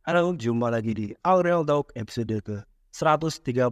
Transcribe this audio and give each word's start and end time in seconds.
Halo, 0.00 0.32
jumpa 0.32 0.72
lagi 0.72 0.96
di 0.96 1.06
Aurel 1.28 1.60
Talk 1.60 1.92
episode 1.92 2.40
ke 2.40 2.56
131. 2.88 3.68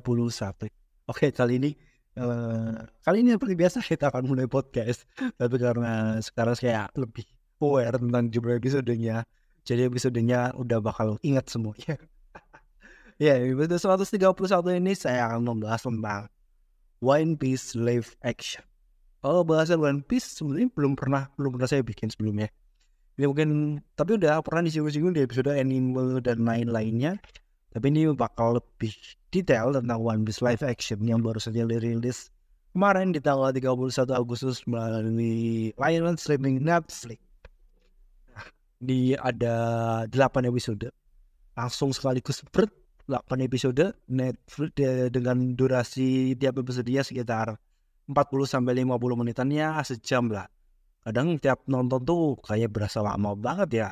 Oke, 1.09 1.33
kali 1.33 1.57
ini 1.57 1.73
uh, 2.21 2.85
kali 3.01 3.25
ini 3.25 3.33
seperti 3.33 3.57
biasa 3.57 3.81
kita 3.81 4.13
akan 4.13 4.29
mulai 4.29 4.45
podcast, 4.45 5.09
tapi 5.41 5.57
karena 5.57 6.21
sekarang 6.21 6.53
saya 6.53 6.85
lebih 7.01 7.25
aware 7.65 7.97
tentang 7.97 8.29
jumlah 8.29 8.61
episodenya, 8.61 9.25
jadi 9.65 9.89
episodenya 9.89 10.53
udah 10.53 10.85
bakal 10.85 11.17
ingat 11.25 11.49
semuanya. 11.49 11.97
ya, 13.25 13.41
episode 13.41 14.05
131 14.05 14.85
ini 14.85 14.93
saya 14.93 15.33
akan 15.33 15.49
membahas 15.49 15.81
tentang 15.81 16.29
One 17.01 17.41
Piece 17.41 17.73
live 17.73 18.13
action. 18.21 18.69
Oh, 19.25 19.49
bahasan 19.49 19.81
One 19.81 20.05
Piece 20.05 20.37
sebenarnya 20.37 20.69
belum 20.77 20.93
pernah 20.93 21.33
belum 21.41 21.57
pernah 21.57 21.73
saya 21.73 21.81
bikin 21.81 22.13
sebelumnya 22.13 22.53
ini 23.19 23.27
mungkin 23.27 23.83
tapi 23.99 24.15
udah 24.15 24.39
pernah 24.47 24.63
disinggung-singgung 24.63 25.11
di 25.11 25.27
episode 25.27 25.51
anime 25.51 26.23
dan 26.23 26.47
lain-lainnya. 26.47 27.19
Tapi 27.75 27.91
ini 27.91 28.07
bakal 28.15 28.63
lebih 28.63 28.95
detail 29.35 29.75
tentang 29.75 29.99
One 29.99 30.23
Piece 30.23 30.39
live 30.39 30.63
action 30.63 31.03
yang 31.03 31.19
baru 31.19 31.43
saja 31.43 31.67
dirilis 31.67 32.31
kemarin 32.71 33.11
di 33.11 33.19
tanggal 33.19 33.51
31 33.51 34.15
Agustus 34.15 34.63
melalui 34.71 35.75
layanan 35.75 36.15
streaming 36.15 36.63
Netflix. 36.63 37.19
Di 38.79 39.19
ada 39.19 40.07
8 40.07 40.47
episode. 40.47 40.95
Langsung 41.59 41.91
sekaligus 41.91 42.47
ber 42.55 42.71
8 43.11 43.19
episode 43.43 43.99
Netflix 44.07 44.79
dengan 45.11 45.59
durasi 45.59 46.39
tiap 46.39 46.63
episodenya 46.63 47.03
sekitar 47.03 47.59
40 48.07 48.15
sampai 48.47 48.87
50 48.87 48.95
menitannya 48.95 49.75
sejam 49.83 50.31
lah 50.31 50.47
kadang 51.09 51.41
tiap 51.41 51.65
nonton 51.65 52.05
tuh 52.05 52.37
kayak 52.45 52.69
berasa 52.69 53.01
lama 53.01 53.33
banget 53.33 53.69
ya. 53.73 53.89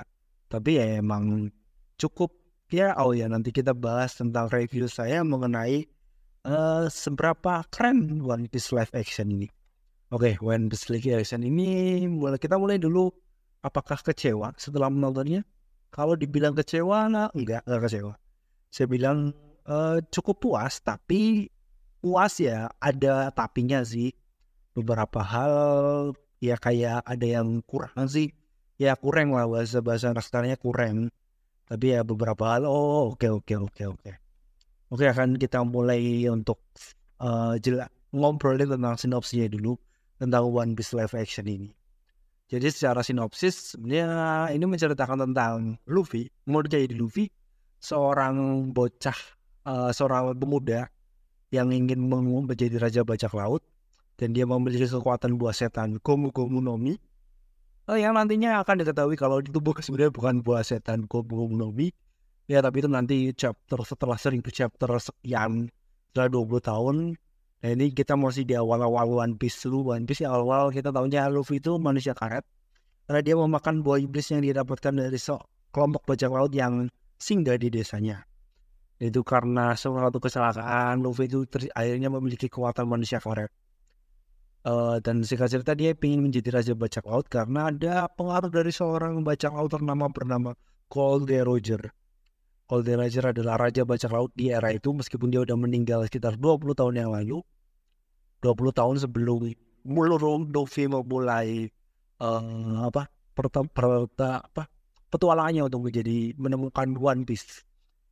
Tapi 0.53 0.77
ya 0.77 1.01
emang 1.01 1.49
cukup 1.97 2.29
ya. 2.69 2.93
Oh 3.01 3.17
ya 3.17 3.25
nanti 3.25 3.57
kita 3.57 3.73
bahas 3.73 4.21
tentang 4.21 4.53
review 4.53 4.85
saya 4.85 5.25
mengenai 5.25 5.89
uh, 6.45 6.85
seberapa 6.93 7.65
keren 7.73 8.21
One 8.21 8.53
Piece 8.53 8.69
live 8.77 8.93
action 8.93 9.33
ini. 9.33 9.49
Oke 10.13 10.37
okay, 10.37 10.45
One 10.45 10.69
Piece 10.69 10.93
live 10.93 11.09
action 11.17 11.41
ini 11.41 12.05
mulai 12.05 12.37
kita 12.37 12.61
mulai 12.61 12.77
dulu. 12.77 13.09
Apakah 13.65 13.97
kecewa 14.05 14.53
setelah 14.61 14.93
menontonnya? 14.93 15.41
Kalau 15.89 16.21
dibilang 16.21 16.53
kecewa 16.53 17.09
nah, 17.09 17.33
enggak 17.33 17.65
enggak 17.65 17.89
kecewa. 17.89 18.15
Saya 18.69 18.87
bilang 18.93 19.33
uh, 19.65 20.05
cukup 20.13 20.37
puas 20.45 20.85
tapi 20.85 21.49
puas 22.05 22.37
ya 22.45 22.69
ada 22.77 23.33
tapinya 23.33 23.81
sih. 23.81 24.13
Beberapa 24.77 25.25
hal 25.25 26.13
ya 26.43 26.57
kayak 26.61 27.05
ada 27.05 27.27
yang 27.27 27.61
kurang 27.65 28.09
sih. 28.09 28.33
Ya 28.77 28.93
kurang 28.97 29.33
lah 29.33 29.49
bahasa 29.49 29.81
bahasa 29.81 30.13
kasarnya 30.13 30.61
kurang. 30.61 31.09
Tapi 31.67 31.97
ya 31.97 32.07
beberapa 32.07 32.55
hal 32.55 32.69
oh 32.69 33.15
oke 33.15 33.25
okay, 33.25 33.31
oke 33.33 33.45
okay, 33.45 33.57
oke 33.57 33.73
okay, 33.73 33.87
oke. 33.91 34.13
Oke 34.87 35.05
akan 35.11 35.35
kita 35.35 35.67
mulai 35.67 36.31
untuk 36.31 36.63
uh, 37.19 37.59
jela 37.59 37.91
ngobrolin 38.15 38.71
tentang 38.71 38.95
sinopsisnya 38.95 39.51
dulu 39.51 39.75
tentang 40.17 40.47
One 40.47 40.73
Piece 40.79 40.95
live 40.95 41.13
action 41.19 41.47
ini. 41.51 41.71
Jadi 42.47 42.71
secara 42.71 43.03
sinopsis 43.03 43.75
sebenarnya 43.75 44.55
ini 44.55 44.65
menceritakan 44.71 45.27
tentang 45.27 45.83
Luffy 45.91 46.31
mau 46.47 46.63
jadi 46.63 46.95
Luffy 46.95 47.27
seorang 47.83 48.71
bocah 48.71 49.19
uh, 49.67 49.91
seorang 49.91 50.39
pemuda 50.39 50.87
yang 51.51 51.75
ingin 51.75 52.07
menjadi 52.07 52.79
raja 52.79 53.03
bajak 53.03 53.35
laut 53.35 53.67
dan 54.17 54.33
dia 54.33 54.49
memiliki 54.49 54.89
kekuatan 54.89 55.37
buah 55.37 55.53
setan 55.53 56.01
Gomu 56.01 56.33
Gomu 56.33 56.65
Nomi 56.65 56.97
oh, 57.89 57.97
yang 57.97 58.17
nantinya 58.17 58.65
akan 58.65 58.83
diketahui 58.83 59.17
kalau 59.21 59.45
itu 59.45 59.61
bukan 59.61 59.85
sebenarnya 59.85 60.13
bukan 60.13 60.41
buah 60.41 60.65
setan 60.65 61.05
Gomu 61.05 61.47
Gomu 61.47 61.57
Nomi 61.61 61.93
ya 62.49 62.63
tapi 62.63 62.81
itu 62.81 62.89
nanti 62.89 63.31
chapter 63.37 63.83
setelah 63.85 64.17
seribu 64.17 64.49
chapter 64.49 64.89
sekian 64.99 65.69
setelah 66.17 66.33
20 66.33 66.65
tahun. 66.65 66.97
Nah 67.61 67.71
ini 67.77 67.93
kita 67.93 68.17
masih 68.17 68.49
di 68.49 68.57
awal-awal 68.57 69.05
One 69.21 69.35
Piece 69.37 69.69
dulu. 69.69 69.93
One 69.93 70.09
Piece 70.09 70.25
ya 70.25 70.33
awal 70.33 70.73
kita 70.73 70.89
tahunya 70.89 71.29
Luffy 71.29 71.61
itu 71.61 71.77
manusia 71.77 72.17
karet. 72.17 72.47
Karena 73.05 73.21
dia 73.21 73.37
memakan 73.37 73.85
buah 73.85 74.01
iblis 74.01 74.33
yang 74.33 74.41
didapatkan 74.41 74.97
dari 74.97 75.21
kelompok 75.71 76.09
bajak 76.09 76.33
laut 76.33 76.57
yang 76.57 76.89
singgah 77.21 77.61
di 77.61 77.69
desanya. 77.69 78.25
Itu 78.97 79.21
karena 79.29 79.77
suatu 79.77 80.17
kecelakaan 80.17 81.05
Luffy 81.05 81.29
itu 81.29 81.45
akhirnya 81.77 82.09
memiliki 82.09 82.49
kekuatan 82.49 82.89
manusia 82.89 83.21
karet 83.21 83.53
Uh, 84.67 84.99
dan 84.99 85.23
singkat 85.23 85.47
cerita 85.47 85.79
dia 85.79 85.95
ingin 85.95 86.27
menjadi 86.27 86.59
raja 86.59 86.75
bajak 86.75 87.07
laut 87.07 87.31
karena 87.31 87.71
ada 87.71 88.11
pengaruh 88.11 88.51
dari 88.51 88.75
seorang 88.75 89.23
bajak 89.23 89.55
laut 89.55 89.71
ternama 89.71 90.11
bernama 90.11 90.59
Colde 90.91 91.39
Roger. 91.47 91.95
Colde 92.67 92.99
Roger 92.99 93.31
adalah 93.31 93.63
raja 93.63 93.87
bajak 93.87 94.11
laut 94.11 94.35
di 94.35 94.51
era 94.51 94.75
itu 94.75 94.91
meskipun 94.91 95.31
dia 95.31 95.47
udah 95.47 95.55
meninggal 95.55 96.03
sekitar 96.11 96.35
20 96.35 96.75
tahun 96.75 96.99
yang 96.99 97.15
lalu. 97.15 97.47
20 98.43 98.75
tahun 98.75 98.97
sebelum 99.07 99.55
Mulurung 99.87 100.51
Luffy 100.51 100.91
memulai 100.91 101.71
uh, 102.19 102.91
apa 102.91 103.07
perta, 103.39 103.63
perta, 103.71 104.43
apa 104.43 104.67
petualangannya 105.15 105.63
untuk 105.71 105.87
menjadi 105.87 106.35
menemukan 106.35 106.91
One 106.99 107.23
Piece. 107.23 107.63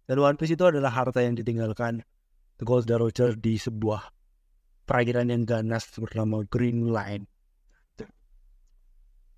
Dan 0.06 0.22
One 0.22 0.38
Piece 0.38 0.54
itu 0.54 0.62
adalah 0.70 0.94
harta 0.94 1.19
yang 1.19 1.34
ditinggalkan 1.34 2.06
The 2.60 2.64
Golden 2.64 3.03
Roger 3.03 3.34
di 3.34 3.59
sebuah 3.59 4.06
perairan 4.84 5.33
yang 5.33 5.43
ganas 5.49 5.89
bernama 5.97 6.45
Green 6.49 6.93
Line. 6.93 7.25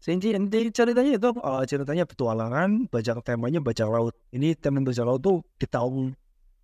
Inti, 0.07 0.31
inti 0.39 0.71
ceritanya 0.71 1.19
itu 1.19 1.34
uh, 1.43 1.67
ceritanya 1.67 2.07
petualangan, 2.07 2.87
bajak 2.87 3.27
temanya 3.27 3.59
bajak 3.59 3.91
laut. 3.91 4.15
Ini 4.31 4.55
tema 4.55 4.79
bajak 4.87 5.03
laut 5.03 5.19
tuh 5.19 5.43
di 5.59 5.67
tahun 5.67 6.15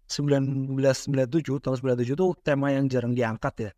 1997, 0.07 1.59
tahun 1.59 1.77
97 1.83 2.15
tuh 2.15 2.39
tema 2.39 2.71
yang 2.71 2.87
jarang 2.87 3.19
diangkat 3.19 3.55
ya. 3.59 3.71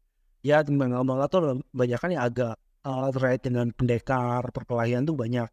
Ya 0.45 0.57
manga-manga 0.69 1.33
tuh 1.33 1.65
banyak 1.73 1.97
kan 1.97 2.13
yang 2.13 2.29
agak 2.29 2.61
uh, 2.85 3.09
terkait 3.09 3.41
dengan 3.41 3.73
pendekar, 3.73 4.45
perkelahian 4.53 5.09
tuh 5.09 5.17
banyak. 5.17 5.49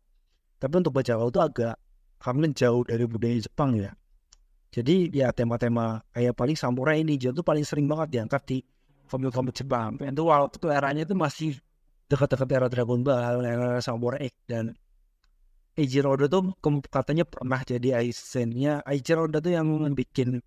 Tapi 0.60 0.74
untuk 0.76 0.92
bajak 0.92 1.16
laut 1.16 1.32
tuh 1.32 1.48
agak 1.48 1.80
karena 2.20 2.52
jauh 2.52 2.84
dari 2.84 3.08
budaya 3.08 3.40
Jepang 3.40 3.80
ya. 3.80 3.96
Jadi 4.76 5.08
ya 5.16 5.32
tema-tema 5.32 6.04
kayak 6.12 6.36
paling 6.36 6.60
samurai 6.60 7.00
ini 7.00 7.16
tuh 7.16 7.44
paling 7.44 7.64
sering 7.64 7.88
banget 7.88 8.20
diangkat 8.20 8.42
di 8.44 8.58
komik-komik 9.12 9.52
Jepang. 9.52 10.00
Itu 10.00 10.24
waktu 10.32 10.56
itu 10.56 10.68
eranya 10.72 11.04
itu 11.04 11.16
masih 11.20 11.60
dekat-dekat 12.08 12.48
era 12.56 12.68
Dragon 12.72 13.04
Ball, 13.04 13.44
era 13.44 13.84
Samurai 13.84 14.32
X 14.32 14.36
dan 14.48 14.72
Eiichiro 15.76 16.16
Oda 16.16 16.28
tuh 16.28 16.56
katanya 16.88 17.24
pernah 17.28 17.60
jadi 17.64 18.00
Aizennya. 18.00 18.84
Eiichiro 18.88 19.28
Oda 19.28 19.44
tuh 19.44 19.56
yang 19.56 19.68
bikin 19.92 20.40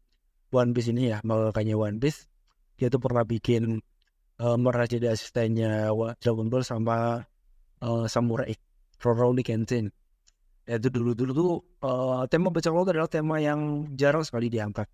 One 0.53 0.71
Piece 0.73 0.93
ini 0.93 1.13
ya 1.13 1.21
makanya 1.25 1.77
One 1.77 2.01
Piece. 2.01 2.29
Dia 2.77 2.89
tuh 2.89 3.01
pernah 3.01 3.25
bikin 3.25 3.81
uh, 4.41 4.57
jadi 4.89 5.13
asistennya 5.13 5.89
Dragon 6.21 6.49
Ball 6.49 6.65
sama 6.65 7.25
uh, 7.81 8.05
Samurai 8.09 8.53
Rurouni 9.01 9.41
Kenshin. 9.45 9.93
Ya 10.65 10.81
itu 10.81 10.89
dulu-dulu 10.89 11.31
tuh 11.37 11.51
uh, 11.85 12.25
tema 12.29 12.49
baca 12.49 12.69
laut 12.73 12.89
adalah 12.89 13.09
tema 13.09 13.37
yang 13.37 13.93
jarang 13.97 14.25
sekali 14.25 14.49
diangkat. 14.49 14.89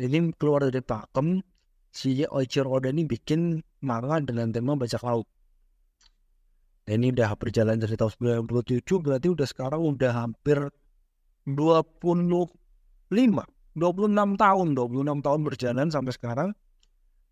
Ini 0.00 0.32
keluar 0.40 0.64
dari 0.64 0.80
pakem 0.80 1.44
si 1.90 2.22
Oichiro 2.26 2.70
Oda 2.70 2.94
ini 2.94 3.06
bikin 3.06 3.62
manga 3.82 4.22
dengan 4.22 4.54
tema 4.54 4.78
bajak 4.78 5.02
laut. 5.02 5.26
Dan 6.86 7.04
ini 7.06 7.14
udah 7.14 7.34
berjalan 7.38 7.78
dari 7.78 7.94
tahun 7.94 8.42
97 8.42 8.82
berarti 8.98 9.28
udah 9.30 9.46
sekarang 9.46 9.82
udah 9.84 10.12
hampir 10.26 10.58
25 11.46 12.50
26 13.78 14.42
tahun 14.42 14.66
26 14.74 15.26
tahun 15.26 15.40
berjalan 15.46 15.86
sampai 15.88 16.12
sekarang 16.14 16.50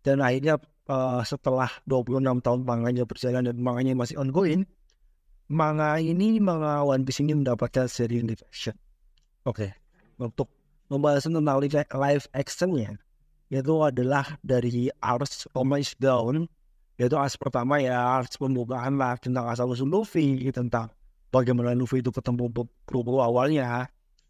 dan 0.03 0.23
akhirnya 0.23 0.55
uh, 0.87 1.19
setelah 1.27 1.67
26 1.83 2.23
tahun 2.39 2.59
manganya 2.63 3.03
berjalan 3.03 3.43
dan 3.51 3.57
manganya 3.59 3.93
masih 3.99 4.15
ongoing 4.15 4.63
manga 5.51 5.99
ini 5.99 6.39
manga 6.39 6.87
One 6.87 7.03
Piece 7.03 7.19
ini 7.19 7.35
mendapatkan 7.35 7.91
seri 7.91 8.23
live 8.23 8.39
action 8.47 8.75
oke 9.43 9.59
okay. 9.59 9.75
untuk 10.15 10.47
membahas 10.87 11.27
tentang 11.27 11.59
live 11.59 12.25
actionnya 12.31 12.95
yaitu 13.49 13.73
adalah 13.81 14.37
dari 14.45 14.93
Ars 15.01 15.49
Romance 15.53 15.97
Down 15.97 16.45
yaitu 16.99 17.15
ars 17.15 17.39
pertama 17.39 17.79
ya 17.79 18.21
ars 18.21 18.35
pembukaan 18.35 18.99
lah 18.99 19.15
tentang 19.17 19.47
asal 19.47 19.71
usul 19.71 19.87
Luffy 19.87 20.51
tentang 20.51 20.91
bagaimana 21.33 21.73
Luffy 21.73 22.03
itu 22.03 22.11
ketemu 22.11 22.51
kru 22.83 23.01
awalnya. 23.19 23.87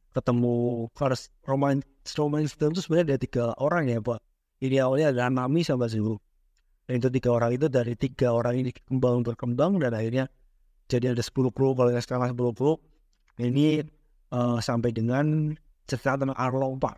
Ketemu 0.09 0.85
Ars 0.97 1.29
Romance 1.45 1.85
Romance 2.17 2.53
Down 2.57 2.73
itu 2.73 2.81
sebenarnya 2.85 3.13
ada 3.13 3.17
tiga 3.21 3.43
orang 3.61 3.89
ya 3.89 4.01
pak. 4.01 4.21
Ini 4.61 4.81
awalnya 4.81 5.13
ada 5.13 5.29
Nami 5.29 5.61
sama 5.61 5.89
Zuru 5.89 6.17
dan 6.89 7.05
itu 7.05 7.09
tiga 7.21 7.29
orang 7.37 7.53
itu 7.53 7.69
dari 7.69 7.93
tiga 7.93 8.33
orang 8.33 8.65
ini 8.65 8.73
kembang 8.73 9.21
berkembang 9.21 9.77
dan 9.77 9.93
akhirnya 9.93 10.25
jadi 10.89 11.13
ada 11.13 11.21
10 11.21 11.53
kru 11.53 11.77
kalau 11.77 11.93
sekarang 12.01 12.33
10 12.33 12.57
kru 12.57 12.81
ini 13.37 13.85
uh, 14.33 14.57
sampai 14.57 14.89
dengan 14.89 15.53
cerita 15.85 16.17
tentang 16.17 16.33
Arlong 16.33 16.81
Park 16.81 16.97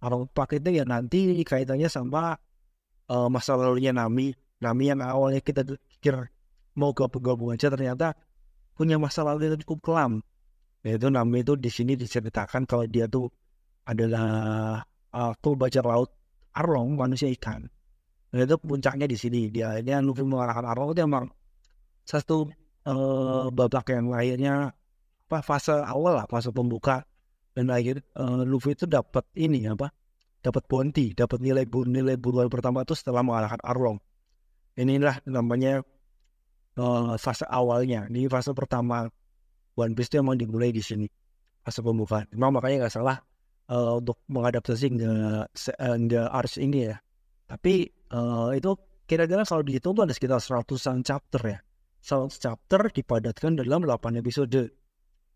Park 0.00 0.56
itu 0.56 0.80
ya 0.80 0.84
nanti 0.88 1.36
kaitannya 1.44 1.88
sama 1.92 2.36
uh, 3.12 3.28
masa 3.28 3.56
lalunya 3.56 3.92
Nami. 3.92 4.32
Nami 4.60 4.84
yang 4.88 5.00
awalnya 5.04 5.40
kita 5.44 5.64
pikir 5.64 6.16
mau 6.76 6.92
gabung-gabung 6.96 7.52
aja 7.52 7.68
ternyata 7.68 8.16
punya 8.76 8.96
masa 8.96 9.24
lalu 9.24 9.52
yang 9.52 9.60
cukup 9.64 9.92
kelam. 9.92 10.12
Yaitu 10.80 11.12
Nami 11.12 11.44
itu 11.44 11.56
di 11.60 11.68
sini 11.68 11.92
diceritakan 11.96 12.64
kalau 12.64 12.88
dia 12.88 13.04
tuh 13.04 13.28
adalah 13.84 14.80
uh, 15.12 15.32
full 15.42 15.56
bajak 15.58 15.84
laut 15.84 16.10
Arlong 16.56 16.98
manusia 16.98 17.30
ikan 17.30 17.66
dan 18.30 18.46
itu 18.46 18.56
puncaknya 18.62 19.06
di 19.10 19.18
sini 19.18 19.50
dia 19.50 19.78
ini 19.78 19.90
Luffy 20.06 20.22
mengalahkan 20.22 20.62
Arlong 20.62 20.94
itu 20.94 21.02
emang 21.02 21.26
satu 22.06 22.46
uh, 22.86 23.50
babak 23.50 23.90
yang 23.90 24.10
lahirnya 24.10 24.70
apa 25.30 25.38
fase 25.46 25.74
awal 25.74 26.18
lah 26.18 26.26
fase 26.26 26.50
pembuka 26.50 27.06
dan 27.60 27.68
akhir 27.68 28.00
uh, 28.16 28.40
Luffy 28.48 28.72
itu 28.72 28.88
dapat 28.88 29.28
ini 29.36 29.68
apa 29.68 29.92
dapat 30.40 30.64
bounty 30.64 31.12
dapat 31.12 31.44
nilai 31.44 31.68
nilai 31.68 32.16
buruan 32.16 32.48
pertama 32.48 32.80
itu 32.80 32.96
setelah 32.96 33.20
mengalahkan 33.20 33.60
Arlong. 33.60 34.00
Inilah 34.80 35.20
namanya 35.28 35.84
uh, 36.80 37.20
fase 37.20 37.44
awalnya. 37.44 38.08
Ini 38.08 38.32
fase 38.32 38.56
pertama 38.56 39.04
One 39.76 39.92
Piece 39.92 40.08
itu 40.08 40.24
emang 40.24 40.40
dimulai 40.40 40.72
di 40.72 40.80
sini 40.80 41.04
fase 41.60 41.84
pembukaan. 41.84 42.24
Memang 42.32 42.56
makanya 42.56 42.88
nggak 42.88 42.94
salah 42.96 43.20
uh, 43.68 44.00
untuk 44.00 44.24
mengadaptasi 44.32 44.96
the 46.08 46.20
arts 46.32 46.56
ini 46.56 46.88
ya. 46.88 46.96
Tapi 47.44 47.92
uh, 48.16 48.56
itu 48.56 48.72
kira-kira 49.04 49.44
kalau 49.44 49.60
dihitung 49.60 49.92
tuh 49.92 50.08
ada 50.08 50.14
sekitar 50.16 50.40
seratusan 50.40 51.04
chapter 51.04 51.42
ya. 51.44 51.58
100 52.00 52.32
chapter 52.32 52.80
dipadatkan 52.88 53.60
dalam 53.60 53.84
8 53.84 54.16
episode. 54.16 54.72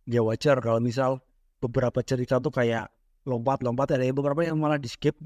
Ya 0.09 0.21
wajar 0.25 0.65
kalau 0.65 0.81
misal 0.81 1.21
beberapa 1.65 2.05
cerita 2.05 2.37
tuh 2.37 2.53
kayak 2.53 2.93
lompat-lompat 3.25 3.97
ada 3.97 4.05
beberapa 4.13 4.45
yang 4.45 4.61
malah 4.61 4.77
di 4.77 4.89
skip 4.89 5.17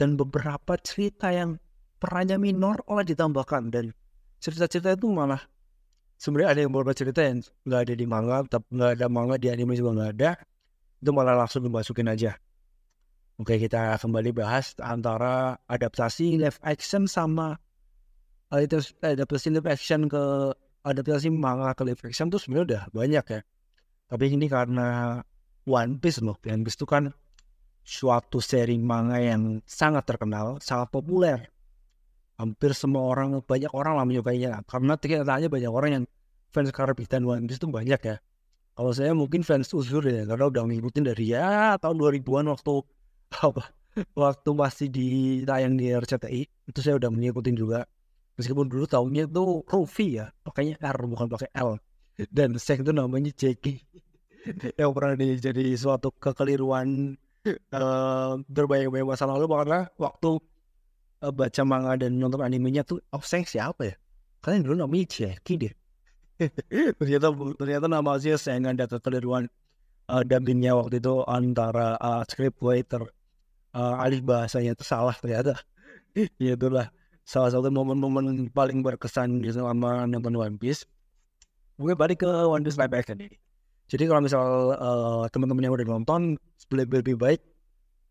dan 0.00 0.16
beberapa 0.16 0.80
cerita 0.80 1.28
yang 1.28 1.60
perannya 2.00 2.40
minor 2.40 2.80
malah 2.88 3.04
ditambahkan. 3.04 3.68
Dan 3.68 3.92
cerita-cerita 4.40 4.96
itu 4.96 5.12
malah 5.12 5.44
sebenarnya 6.16 6.48
ada 6.56 6.60
yang 6.64 6.72
beberapa 6.72 6.96
cerita 6.96 7.20
yang 7.20 7.44
nggak 7.68 7.80
ada 7.84 7.94
di 7.94 8.06
manga 8.08 8.38
tapi 8.48 8.66
nggak 8.72 8.90
ada 8.96 9.06
manga 9.12 9.36
di 9.36 9.48
anime 9.52 9.76
juga 9.76 9.90
nggak 9.98 10.10
ada. 10.16 10.30
Itu 10.98 11.10
malah 11.12 11.34
langsung 11.36 11.62
dimasukin 11.68 12.08
aja. 12.08 12.32
Oke 13.38 13.54
kita 13.54 13.94
kembali 14.02 14.34
bahas 14.34 14.74
antara 14.82 15.62
adaptasi 15.70 16.42
live 16.42 16.58
action 16.66 17.06
sama 17.06 17.54
adaptasi 18.50 19.54
live 19.54 19.68
action 19.70 20.10
ke 20.10 20.22
adaptasi 20.82 21.30
manga 21.30 21.70
ke 21.76 21.86
live 21.86 22.02
action 22.02 22.32
tuh 22.32 22.42
sebenarnya 22.42 22.66
udah 22.66 22.82
banyak 22.90 23.24
ya. 23.30 23.40
Tapi 24.08 24.24
ini 24.32 24.48
karena 24.48 25.20
One 25.68 26.00
Piece 26.00 26.24
loh. 26.24 26.40
One 26.40 26.64
Piece 26.64 26.80
itu 26.80 26.88
kan 26.88 27.12
suatu 27.84 28.40
seri 28.40 28.80
manga 28.80 29.20
yang 29.20 29.60
sangat 29.68 30.08
terkenal, 30.08 30.56
sangat 30.64 30.88
populer. 30.88 31.52
Hampir 32.40 32.72
semua 32.72 33.04
orang, 33.04 33.44
banyak 33.44 33.68
orang 33.76 34.00
lah 34.00 34.08
menyukainya. 34.08 34.64
Karena 34.64 34.96
tanya 34.96 35.48
banyak 35.52 35.72
orang 35.72 35.90
yang 35.92 36.04
fans 36.48 36.72
karbitan 36.72 37.28
One 37.28 37.44
Piece 37.44 37.60
itu 37.60 37.68
banyak 37.68 38.00
ya. 38.00 38.16
Kalau 38.72 38.94
saya 38.96 39.12
mungkin 39.12 39.44
fans 39.44 39.68
usur 39.74 40.06
ya, 40.06 40.24
karena 40.24 40.48
udah 40.48 40.62
ngikutin 40.64 41.04
dari 41.12 41.34
ya 41.34 41.76
tahun 41.82 41.98
2000-an 41.98 42.46
waktu 42.54 42.74
apa 43.50 43.64
waktu 44.14 44.50
masih 44.54 44.86
di 44.86 45.06
tayang 45.42 45.74
di 45.74 45.90
RCTI 45.90 46.70
itu 46.70 46.78
saya 46.78 47.02
udah 47.02 47.10
mengikutin 47.10 47.58
juga 47.58 47.82
meskipun 48.38 48.70
dulu 48.70 48.86
tahunnya 48.86 49.26
itu 49.26 49.66
Rufi 49.66 50.22
ya 50.22 50.30
pakainya 50.46 50.78
R 50.78 50.98
bukan 51.10 51.26
pakai 51.26 51.50
L 51.58 51.82
dan 52.30 52.54
Sek 52.54 52.86
itu 52.86 52.94
namanya 52.94 53.34
Jackie 53.34 53.82
yang 54.80 54.90
pernah 54.94 55.14
jadi 55.18 55.64
suatu 55.76 56.12
kekeliruan 56.16 57.16
uh, 57.72 58.32
berbayang-bayang 58.48 59.08
masa 59.08 59.28
lalu 59.28 59.48
karena 59.48 59.88
waktu 59.96 60.40
uh, 61.24 61.32
baca 61.32 61.62
manga 61.64 61.92
dan 61.98 62.16
nonton 62.16 62.42
animenya 62.42 62.82
tuh 62.84 63.02
Sek 63.20 63.48
siapa 63.48 63.82
ya? 63.92 63.94
Kalian 64.42 64.62
dulu 64.64 64.74
namanya 64.86 65.06
Jackie 65.10 65.58
deh. 65.58 65.74
Ternyata 66.98 67.34
ternyata 67.58 67.86
nama 67.90 68.14
sih 68.22 68.38
saya 68.38 68.62
nggak 68.62 68.74
ada 68.78 68.86
kekeliruan 68.86 69.50
uh, 70.06 70.22
dubbingnya 70.22 70.78
waktu 70.78 71.02
itu 71.02 71.26
antara 71.26 71.98
uh, 71.98 72.22
script 72.30 72.62
writer 72.62 73.02
uh, 73.74 73.98
alih 73.98 74.22
bahasanya 74.22 74.78
itu 74.78 74.84
salah 74.86 75.14
ternyata. 75.18 75.58
Ya 76.42 76.58
itulah 76.58 76.90
salah 77.22 77.52
satu 77.52 77.70
momen-momen 77.70 78.50
paling 78.50 78.82
berkesan 78.82 79.38
di 79.38 79.54
selama 79.54 80.02
nonton 80.08 80.34
One 80.34 80.58
Piece. 80.58 80.82
Gue 81.78 81.94
balik 81.94 82.26
ke 82.26 82.26
One 82.26 82.66
Piece 82.66 82.74
live 82.74 82.90
action 82.90 83.22
ini. 83.22 83.38
Jadi 83.88 84.04
kalau 84.04 84.20
misal 84.20 84.44
uh, 84.76 85.24
teman-teman 85.32 85.64
yang 85.64 85.74
udah 85.74 85.86
nonton 85.88 86.36
lebih 86.68 87.00
lebih 87.00 87.16
baik 87.16 87.40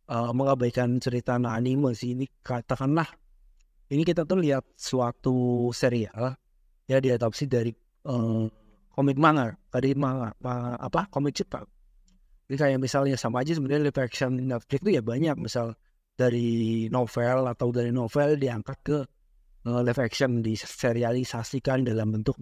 uh, 0.09 0.33
mengabaikan 0.33 0.97
cerita 0.97 1.37
anime 1.37 1.93
sih 1.93 2.17
ini 2.17 2.25
katakanlah 2.41 3.05
ini 3.93 4.01
kita 4.01 4.25
tuh 4.25 4.41
lihat 4.41 4.65
suatu 4.73 5.69
serial 5.71 6.33
ya 6.89 6.97
diadopsi 6.97 7.45
dari 7.45 7.71
uh, 8.09 8.49
komik 8.89 9.21
manga 9.21 9.53
dari 9.69 9.93
manga, 9.93 10.33
manga 10.41 10.81
apa 10.81 11.05
komik 11.13 11.37
Jepang. 11.37 11.69
Jadi 12.49 12.57
kayak 12.57 12.79
misalnya 12.81 13.15
sama 13.19 13.43
aja 13.43 13.53
sebenarnya 13.53 13.91
live 13.91 13.99
action 14.01 14.33
Netflix 14.33 14.79
itu 14.81 14.91
ya 14.97 15.03
banyak 15.05 15.35
misal 15.37 15.77
dari 16.17 16.87
novel 16.89 17.45
atau 17.45 17.69
dari 17.69 17.93
novel 17.93 18.41
diangkat 18.41 18.77
ke 18.81 18.97
uh, 19.69 19.81
live 19.85 20.01
action 20.01 20.41
diserialisasikan 20.41 21.85
dalam 21.85 22.09
bentuk 22.17 22.41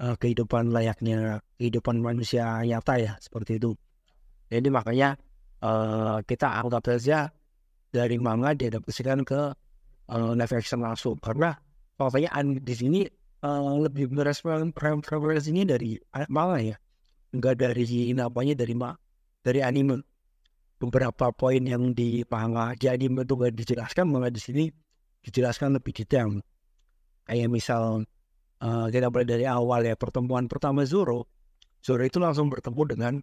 uh, 0.00 0.16
kehidupan 0.16 0.72
layaknya 0.72 1.44
kehidupan 1.60 2.00
manusia 2.00 2.64
nyata 2.64 2.96
ya 2.96 3.12
seperti 3.20 3.60
itu. 3.60 3.76
Jadi 4.50 4.68
makanya 4.72 5.14
uh, 5.62 6.18
kita 6.24 6.48
anggap 6.58 6.88
saja 6.96 7.30
dari 7.92 8.16
manga 8.16 8.56
diadaptasikan 8.56 9.22
ke 9.22 9.40
uh, 10.10 10.32
live 10.34 10.54
action 10.56 10.80
langsung 10.82 11.20
karena 11.20 11.54
pokoknya 11.94 12.32
di 12.64 12.74
sini 12.74 13.00
uh, 13.44 13.76
lebih 13.78 14.10
merespon 14.10 14.72
ini 14.72 15.62
dari 15.68 16.00
manga 16.32 16.58
ya, 16.58 16.76
enggak 17.36 17.60
dari 17.60 18.10
namanya 18.16 18.54
dari 18.56 18.74
ma 18.74 18.90
dari 19.44 19.60
anime. 19.60 20.02
Beberapa 20.80 21.28
poin 21.36 21.60
yang 21.60 21.92
di 21.92 22.24
manga 22.24 22.72
di 22.72 22.88
anime 22.88 23.28
itu 23.28 23.36
nggak 23.36 23.52
dijelaskan, 23.52 24.08
malah 24.08 24.32
di 24.32 24.40
sini 24.40 24.64
dijelaskan 25.20 25.76
lebih 25.76 25.92
detail. 25.92 26.40
Kayak 27.28 27.52
misal 27.52 28.08
uh, 28.60 28.86
kita 28.92 29.08
mulai 29.08 29.26
dari 29.26 29.44
awal 29.48 29.84
ya 29.84 29.96
pertemuan 29.96 30.46
pertama 30.46 30.84
Zoro 30.84 31.26
Zoro 31.80 32.04
itu 32.04 32.20
langsung 32.20 32.52
bertemu 32.52 32.82
dengan 32.88 33.14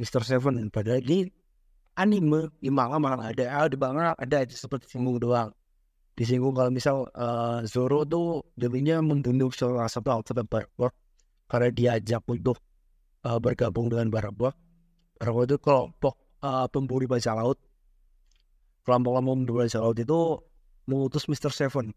Mr. 0.00 0.24
Seven 0.24 0.56
padahal 0.72 1.04
di 1.04 1.28
anime 2.00 2.48
di 2.58 2.72
manga 2.72 2.96
malah 2.96 3.32
ada 3.32 3.44
ah, 3.52 3.68
di 3.68 3.76
manga 3.76 4.16
ada 4.16 4.44
seperti 4.48 4.96
singgung 4.96 5.20
doang 5.20 5.52
disinggung 6.16 6.56
kalau 6.56 6.72
misal 6.72 7.08
uh, 7.16 7.64
Zoro 7.68 8.04
tuh 8.04 8.44
dirinya 8.56 9.00
membunuh 9.00 9.52
salah 9.52 9.88
satu 9.88 10.20
outfit 10.20 10.40
Barabok 10.44 10.92
karena 11.48 11.68
diajak 11.72 12.24
untuk 12.28 12.60
uh, 13.24 13.36
bergabung 13.40 13.92
dengan 13.92 14.08
Barabok 14.08 14.56
Barabok 15.20 15.42
itu 15.48 15.56
kelompok 15.60 16.14
uh, 16.40 16.68
pemburu 16.68 17.04
bajak 17.08 17.36
laut 17.36 17.58
kelompok-kelompok 18.84 19.32
pemburu 19.32 19.60
bajak 19.64 19.80
laut 19.80 19.96
itu 20.00 20.20
mengutus 20.88 21.28
Mr. 21.28 21.52
Seven 21.52 21.92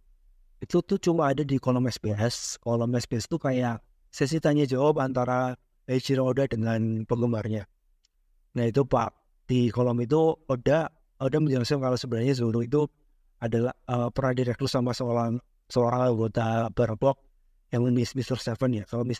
itu 0.64 0.80
tuh 0.80 0.96
cuma 0.96 1.36
ada 1.36 1.44
di 1.44 1.60
kolom 1.60 1.92
SBS 1.92 2.56
kolom 2.64 2.96
SBS 2.96 3.28
itu 3.28 3.36
kayak 3.36 3.84
sesi 4.08 4.40
tanya 4.40 4.64
jawab 4.64 5.04
antara 5.04 5.60
Eiichiro 5.84 6.24
Oda 6.24 6.48
dengan 6.48 7.04
penggemarnya 7.04 7.68
nah 8.56 8.64
itu 8.64 8.88
pak 8.88 9.12
di 9.44 9.68
kolom 9.68 10.00
itu 10.00 10.40
Oda 10.48 10.88
Oda 11.20 11.38
menjelaskan 11.44 11.84
kalau 11.84 12.00
sebenarnya 12.00 12.34
Zoro 12.40 12.64
itu 12.64 12.88
adalah 13.44 13.76
uh, 13.92 14.08
pernah 14.08 14.32
direkrut 14.32 14.72
sama 14.72 14.96
seorang 14.96 15.36
seorang 15.68 16.16
anggota 16.16 16.72
Barabok 16.72 17.20
yang 17.76 17.84
Miss 17.92 18.16
Mr. 18.16 18.40
Seven 18.40 18.72
ya 18.72 18.84
kalau 18.88 19.04
mis 19.04 19.20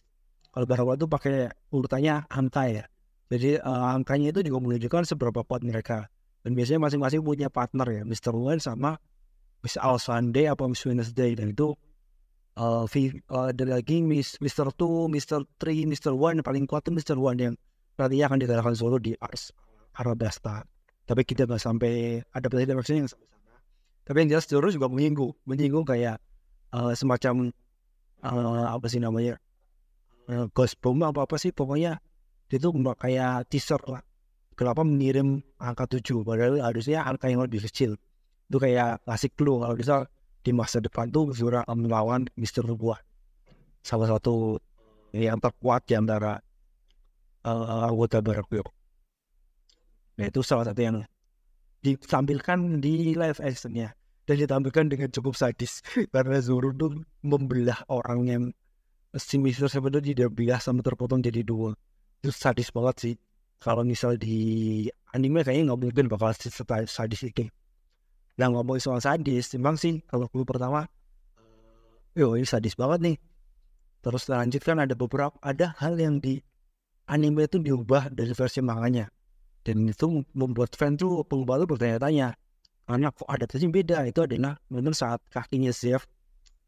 kalau 0.56 0.64
Barabok 0.64 0.96
itu 0.96 1.08
pakai 1.12 1.52
urutannya 1.76 2.24
angka 2.32 2.64
ya 2.72 2.84
jadi 3.28 3.60
uh, 3.60 4.00
angkanya 4.00 4.32
itu 4.32 4.48
juga 4.48 4.64
menunjukkan 4.64 5.04
seberapa 5.04 5.44
kuat 5.44 5.68
mereka 5.68 6.08
dan 6.48 6.56
biasanya 6.56 6.88
masing-masing 6.88 7.20
punya 7.20 7.52
partner 7.52 7.88
ya 7.92 8.02
Mr. 8.08 8.32
One 8.32 8.64
sama 8.64 8.96
Miss 9.64 9.80
Al 9.80 9.96
Sunday 9.98 10.52
apa 10.52 10.68
Miss 10.68 10.84
Wednesday 10.84 11.40
dan 11.40 11.56
itu 11.56 11.72
uh, 12.60 12.84
uh, 12.86 13.46
ada 13.50 13.64
lagi 13.64 14.04
Miss 14.04 14.36
Mister 14.44 14.68
Two, 14.76 15.08
Mister 15.08 15.42
Three, 15.56 15.88
Mister 15.88 16.12
One 16.12 16.44
paling 16.44 16.68
kuat 16.68 16.84
itu 16.84 16.92
Mister 16.92 17.16
One 17.16 17.40
yang 17.40 17.56
nantinya 17.96 18.28
akan 18.28 18.38
dikalahkan 18.44 18.76
solo 18.76 19.00
di 19.00 19.16
Ars 19.24 19.56
Arabasta. 19.96 20.68
Tapi 21.04 21.24
kita 21.24 21.48
nggak 21.48 21.60
sampai 21.60 22.24
ada 22.32 22.48
pilihan 22.52 22.80
yang 22.80 23.08
sama-sama. 23.08 23.24
Tapi 24.04 24.18
yang 24.20 24.36
jelas 24.36 24.52
Zoro 24.52 24.68
juga 24.68 24.92
menyinggung, 24.92 25.32
menyinggung 25.48 25.88
kayak 25.88 26.20
uh, 26.76 26.92
semacam 26.92 27.56
uh, 28.20 28.68
apa 28.68 28.88
sih 28.92 29.00
namanya 29.00 29.40
uh, 30.28 30.52
ghost 30.52 30.76
bomb 30.84 31.08
apa 31.08 31.24
apa 31.24 31.40
sih 31.40 31.56
pokoknya 31.56 32.04
itu 32.52 32.68
kayak 33.00 33.48
teaser 33.48 33.80
lah. 33.88 34.04
Kenapa 34.60 34.84
mengirim 34.84 35.42
angka 35.58 35.88
tujuh 35.98 36.22
padahal 36.22 36.60
harusnya 36.62 37.08
angka 37.08 37.32
yang 37.32 37.42
lebih 37.42 37.64
kecil 37.66 37.96
itu 38.54 38.62
kayak 38.62 39.02
ngasih 39.10 39.34
clue 39.34 39.58
kalau 39.66 39.74
misal 39.74 40.06
di 40.46 40.54
masa 40.54 40.78
depan 40.78 41.10
tuh 41.10 41.34
Zura 41.34 41.66
melawan 41.74 42.30
Mister 42.38 42.62
Buah 42.62 43.02
salah 43.82 44.14
satu 44.14 44.62
yang 45.10 45.42
terkuat 45.42 45.90
di 45.90 45.98
antara 45.98 46.38
uh, 47.50 47.90
anggota 47.90 48.22
Barakyo. 48.22 48.62
Nah 50.22 50.30
itu 50.30 50.46
salah 50.46 50.70
satu 50.70 50.86
yang 50.86 51.02
ditampilkan 51.82 52.78
di 52.78 53.18
live 53.18 53.42
actionnya. 53.42 53.98
Dan 54.24 54.40
ditampilkan 54.40 54.86
dengan 54.88 55.10
cukup 55.10 55.34
sadis. 55.34 55.82
Karena 56.14 56.38
Zoro 56.38 56.70
tuh 56.78 57.02
membelah 57.26 57.82
orang 57.90 58.20
yang 58.30 58.44
si 59.18 59.42
Mister 59.42 59.66
sebenarnya 59.66 60.14
tidak 60.14 60.30
belah 60.38 60.62
sama 60.62 60.86
terpotong 60.86 61.26
jadi 61.26 61.42
dua. 61.42 61.74
Itu 62.22 62.30
sadis 62.30 62.70
banget 62.70 62.96
sih. 63.02 63.16
Kalau 63.58 63.82
misal 63.82 64.22
di 64.22 64.86
anime 65.10 65.42
kayaknya 65.42 65.74
nggak 65.74 65.82
mungkin 65.82 66.06
bakal 66.06 66.30
sadis 66.86 67.26
itu 67.26 67.50
nah 68.34 68.50
ngomongin 68.50 68.82
soal 68.82 69.00
sadis 69.02 69.54
memang 69.54 69.78
sih 69.78 70.02
kalau 70.10 70.26
dulu 70.34 70.46
pertama 70.46 70.90
yo 72.14 72.38
ini 72.38 72.46
sadis 72.46 72.78
banget 72.78 73.00
nih. 73.02 73.18
Terus 74.04 74.28
lanjut 74.30 74.62
kan 74.62 74.78
ada 74.84 74.94
beberapa 74.94 75.34
ada 75.42 75.74
hal 75.80 75.98
yang 75.98 76.22
di 76.22 76.38
anime 77.10 77.48
itu 77.50 77.58
diubah 77.58 78.14
dari 78.14 78.32
versi 78.36 78.62
manganya. 78.62 79.10
Dan 79.64 79.88
itu 79.88 80.22
membuat 80.36 80.76
fan 80.76 81.00
tuh 81.00 81.24
tuh 81.24 81.68
bertanya-tanya 81.68 82.36
karena 82.84 83.08
kok 83.16 83.28
adaptasi 83.32 83.66
beda? 83.72 84.04
Itu 84.04 84.28
adalah 84.28 84.60
memang 84.68 84.92
saat 84.92 85.24
kakinya 85.32 85.72
Zev 85.72 86.04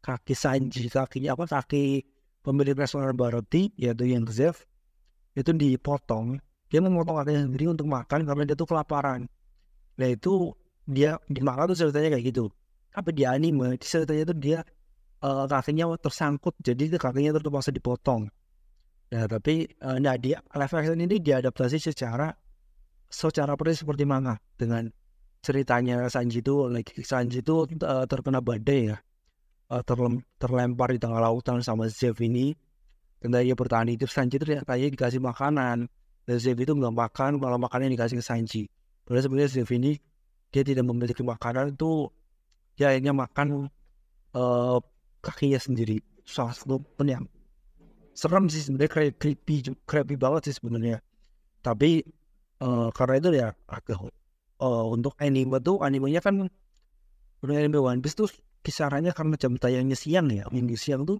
kaki 0.00 0.32
Sanji 0.32 0.88
kakinya 0.88 1.36
apa 1.36 1.44
kaki 1.44 2.06
pemilik 2.40 2.78
restoran 2.78 3.12
Baroti 3.12 3.74
yaitu 3.76 4.08
yang 4.08 4.24
Zev 4.32 4.64
itu 5.36 5.52
dipotong. 5.52 6.40
Dia 6.72 6.80
memotong 6.80 7.20
kakinya 7.20 7.46
sendiri 7.46 7.68
untuk 7.70 7.86
makan 7.86 8.24
karena 8.24 8.42
dia 8.48 8.56
tuh 8.56 8.66
kelaparan. 8.66 9.28
Nah 10.00 10.08
itu 10.08 10.56
dia 10.86 11.18
dimakan 11.26 11.74
tuh 11.74 11.78
ceritanya 11.86 12.14
kayak 12.16 12.24
gitu. 12.30 12.46
Tapi 12.94 13.10
di 13.12 13.28
anime 13.28 13.76
di 13.76 13.84
ceritanya 13.84 14.22
itu 14.30 14.34
dia 14.38 14.58
uh, 15.20 15.44
kakinya 15.50 15.92
tersangkut 15.98 16.54
jadi 16.62 16.96
kakinya 16.96 17.36
terpaksa 17.36 17.74
dipotong. 17.74 18.30
Nah 19.12 19.24
tapi 19.26 19.66
uh, 19.82 19.98
nah 19.98 20.14
di 20.16 20.32
live 20.32 20.72
action 20.72 20.98
ini 21.02 21.18
diadaptasi 21.18 21.82
secara 21.82 22.30
secara 23.10 23.54
persis 23.54 23.82
seperti 23.82 24.02
manga 24.06 24.38
dengan 24.58 24.90
ceritanya 25.42 26.10
Sanji 26.10 26.42
itu 26.42 26.66
like 26.66 26.90
Sanji 27.06 27.42
itu 27.42 27.66
uh, 27.86 28.06
terkena 28.06 28.42
badai 28.42 28.94
ya. 28.94 28.98
Uh, 29.66 29.82
terlem, 29.82 30.22
terlempar 30.38 30.94
di 30.94 30.98
tengah 31.02 31.18
lautan 31.18 31.58
sama 31.62 31.90
Zev 31.90 32.18
ini. 32.22 32.54
Dan 33.18 33.34
dia 33.34 33.58
bertahan 33.58 33.90
hidup 33.90 34.10
Sanji 34.10 34.38
itu 34.38 34.46
katanya 34.46 34.86
dikasih 34.90 35.18
makanan. 35.22 35.90
Dan 36.26 36.36
Zev 36.38 36.58
itu 36.58 36.74
nggak 36.74 36.94
makan 36.94 37.42
malah 37.42 37.58
makannya 37.58 37.90
dikasih 37.94 38.18
ke 38.18 38.24
Sanji. 38.24 38.62
Padahal 39.06 39.26
sebenarnya 39.26 39.50
Zev 39.50 39.70
ini 39.74 39.98
dia 40.50 40.62
tidak 40.62 40.84
memiliki 40.86 41.22
makanan 41.22 41.74
itu 41.74 42.10
dia 42.76 42.92
akhirnya 42.92 43.16
makan 43.16 43.72
uh, 44.36 44.78
kakinya 45.24 45.60
sendiri. 45.60 46.04
Salah 46.26 46.52
satu 46.52 46.82
pun 46.82 47.06
yang 47.08 47.24
serem 48.12 48.48
sih 48.48 48.64
sebenarnya 48.64 49.12
creepy 49.16 49.74
creepy 49.84 50.14
banget 50.16 50.52
sih 50.52 50.54
sebenarnya. 50.60 51.00
Tapi 51.64 52.04
uh, 52.62 52.92
karena 52.92 53.14
itu 53.18 53.28
ya 53.34 53.48
agak 53.66 53.98
uh, 54.60 54.86
untuk 54.92 55.16
anime 55.18 55.58
tuh 55.64 55.80
animenya 55.82 56.20
kan 56.20 56.46
untuk 57.42 57.56
anime 57.56 57.80
One 57.80 58.00
Piece 58.04 58.16
tuh 58.16 58.28
kisarannya 58.60 59.14
karena 59.16 59.34
jam 59.40 59.56
tayangnya 59.56 59.96
siang 59.96 60.28
ya. 60.28 60.44
Minggu 60.52 60.76
siang 60.76 61.08
tuh 61.08 61.18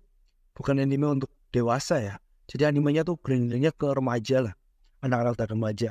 bukan 0.53 0.81
anime 0.81 1.09
untuk 1.09 1.33
dewasa 1.51 1.99
ya. 2.03 2.15
Jadi 2.47 2.63
animenya 2.69 3.03
tuh 3.03 3.19
grindingnya 3.19 3.75
ke 3.75 3.91
remaja 3.91 4.47
lah 4.47 4.55
anak-anak 5.03 5.51
remaja 5.51 5.91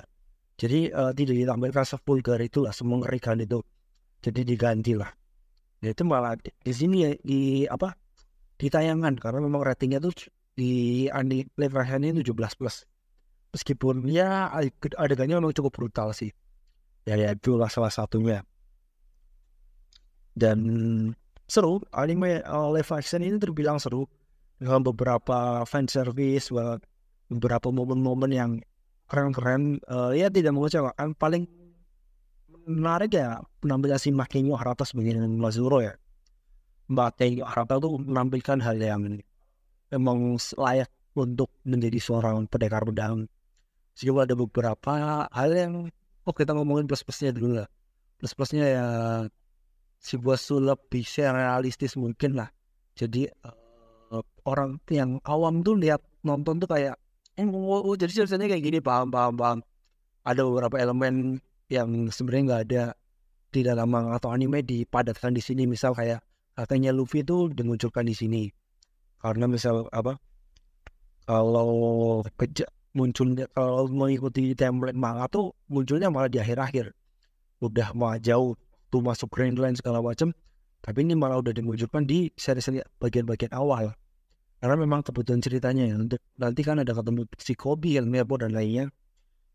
jadi 0.55 0.91
uh, 0.95 1.11
tidak 1.11 1.35
ditampilkan 1.35 1.83
sevulgar 1.83 2.39
itu 2.39 2.63
lah 2.63 2.71
semengerikan 2.71 3.35
itu. 3.39 3.59
Jadi 4.23 4.41
diganti 4.47 4.95
lah 4.95 5.11
ya 5.83 5.93
itu 5.93 6.01
malah 6.01 6.33
di, 6.39 6.73
sini 6.73 6.97
ya 7.05 7.11
di 7.21 7.39
apa 7.69 7.93
di 8.57 8.71
tayangan. 8.71 9.19
Karena 9.21 9.43
memang 9.43 9.61
ratingnya 9.61 10.01
tuh 10.01 10.15
di 10.55 11.05
anime 11.11 11.51
live 11.59 11.75
ini 11.99 12.23
17 12.23 12.33
plus. 12.57 12.87
Meskipun 13.53 14.07
ya 14.07 14.51
adegannya 14.99 15.37
memang 15.39 15.55
cukup 15.55 15.75
brutal 15.75 16.15
sih. 16.15 16.31
Ya 17.05 17.19
ya 17.19 17.35
itulah 17.35 17.69
salah 17.69 17.93
satunya. 17.93 18.41
Dan 20.35 20.59
seru 21.47 21.79
anime 21.95 22.43
uh, 22.43 22.71
live 22.71 22.89
action 22.95 23.21
ini 23.21 23.37
terbilang 23.37 23.77
seru. 23.77 24.07
Dengan 24.55 24.87
beberapa 24.87 25.67
fan 25.67 25.83
service 25.91 26.47
beberapa 27.27 27.67
momen-momen 27.75 28.31
yang 28.31 28.51
keren-keren 29.05 29.81
uh, 29.89 30.11
ya 30.11 30.29
tidak 30.33 30.53
mengecewakan 30.55 31.13
paling 31.13 31.45
menarik 32.65 33.13
ya 33.13 33.41
penampilan 33.61 34.01
si 34.01 34.09
Makinyo 34.09 34.57
Harata 34.57 34.85
sebagai 34.85 35.21
Lazuro 35.21 35.85
ya 35.85 35.93
Mbak 36.89 37.09
Tenyo 37.17 37.45
Harata 37.45 37.77
tuh 37.77 38.01
menampilkan 38.01 38.61
hal 38.61 38.77
yang 38.81 39.21
memang 39.93 40.37
layak 40.57 40.89
untuk 41.13 41.53
menjadi 41.63 42.01
seorang 42.01 42.49
pendekar 42.49 42.83
pedang 42.85 43.29
Meskipun 43.95 44.27
ada 44.27 44.35
beberapa 44.35 44.91
hal 45.31 45.49
yang 45.55 45.73
oh 46.27 46.35
kita 46.35 46.51
ngomongin 46.51 46.83
plus 46.83 46.99
plusnya 47.07 47.31
dulu 47.31 47.63
lah. 47.63 47.67
Plus 48.19 48.35
plusnya 48.35 48.65
ya 48.67 48.85
sebuah 50.03 50.35
sulap 50.35 50.91
bisa 50.91 51.31
realistis 51.31 51.95
mungkin 51.95 52.35
lah. 52.35 52.51
Jadi 52.99 53.31
uh, 53.31 54.19
orang 54.43 54.83
yang 54.91 55.23
awam 55.23 55.63
tuh 55.63 55.79
lihat 55.79 56.03
nonton 56.27 56.59
tuh 56.59 56.67
kayak 56.67 56.99
oh, 57.39 57.81
oh, 57.83 57.95
jadi 57.95 58.23
ceritanya 58.23 58.51
kayak 58.51 58.63
gini 58.63 58.79
paham 58.79 59.11
paham 59.11 59.33
paham. 59.35 59.59
Ada 60.25 60.41
beberapa 60.41 60.75
elemen 60.81 61.39
yang 61.69 62.09
sebenarnya 62.09 62.43
nggak 62.47 62.61
ada 62.69 62.83
di 63.51 63.61
dalam 63.63 63.87
manga 63.87 64.17
atau 64.17 64.31
anime 64.31 64.63
dipadatkan 64.63 65.35
di 65.35 65.41
sini. 65.43 65.67
Misal 65.69 65.93
kayak 65.93 66.23
katanya 66.55 66.95
Luffy 66.95 67.21
itu 67.21 67.51
dimunculkan 67.51 68.07
di 68.07 68.15
sini. 68.15 68.43
Karena 69.19 69.45
misal 69.49 69.89
apa 69.91 70.17
kalau 71.25 72.21
keja 72.37 72.69
munculnya 72.95 73.49
kalau 73.51 73.89
mengikuti 73.91 74.55
template 74.55 74.95
manga 74.95 75.27
tuh 75.27 75.51
munculnya 75.67 76.07
malah 76.07 76.31
di 76.31 76.39
akhir-akhir. 76.39 76.95
Udah 77.59 77.91
mau 77.91 78.15
jauh 78.19 78.55
tuh 78.91 79.01
masuk 79.03 79.27
Grand 79.31 79.57
Line 79.57 79.75
segala 79.75 79.99
macam 79.99 80.31
tapi 80.85 81.01
ini 81.01 81.17
malah 81.17 81.41
udah 81.41 81.49
dimunculkan 81.49 82.05
di 82.05 82.29
seri-seri 82.37 82.77
bagian-bagian 83.01 83.49
awal 83.57 83.89
karena 84.65 84.81
memang 84.81 85.05
kebutuhan 85.05 85.45
ceritanya 85.45 85.85
ya 85.85 85.93
nanti 86.41 86.61
kan 86.65 86.81
ada 86.81 86.89
ketemu 86.89 87.29
si 87.37 87.53
Kobe 87.53 88.01
yang 88.01 88.09
Nebo 88.09 88.33
dan 88.33 88.57
lainnya. 88.57 88.89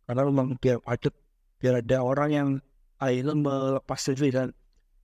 Karena 0.07 0.23
memang 0.23 0.55
biar 0.63 0.79
ada 0.87 1.11
biar 1.59 1.83
ada 1.83 1.99
orang 1.99 2.31
yang 2.31 2.49
akhirnya 3.03 3.35
melepas 3.35 3.99
diri 4.07 4.31
dan 4.31 4.55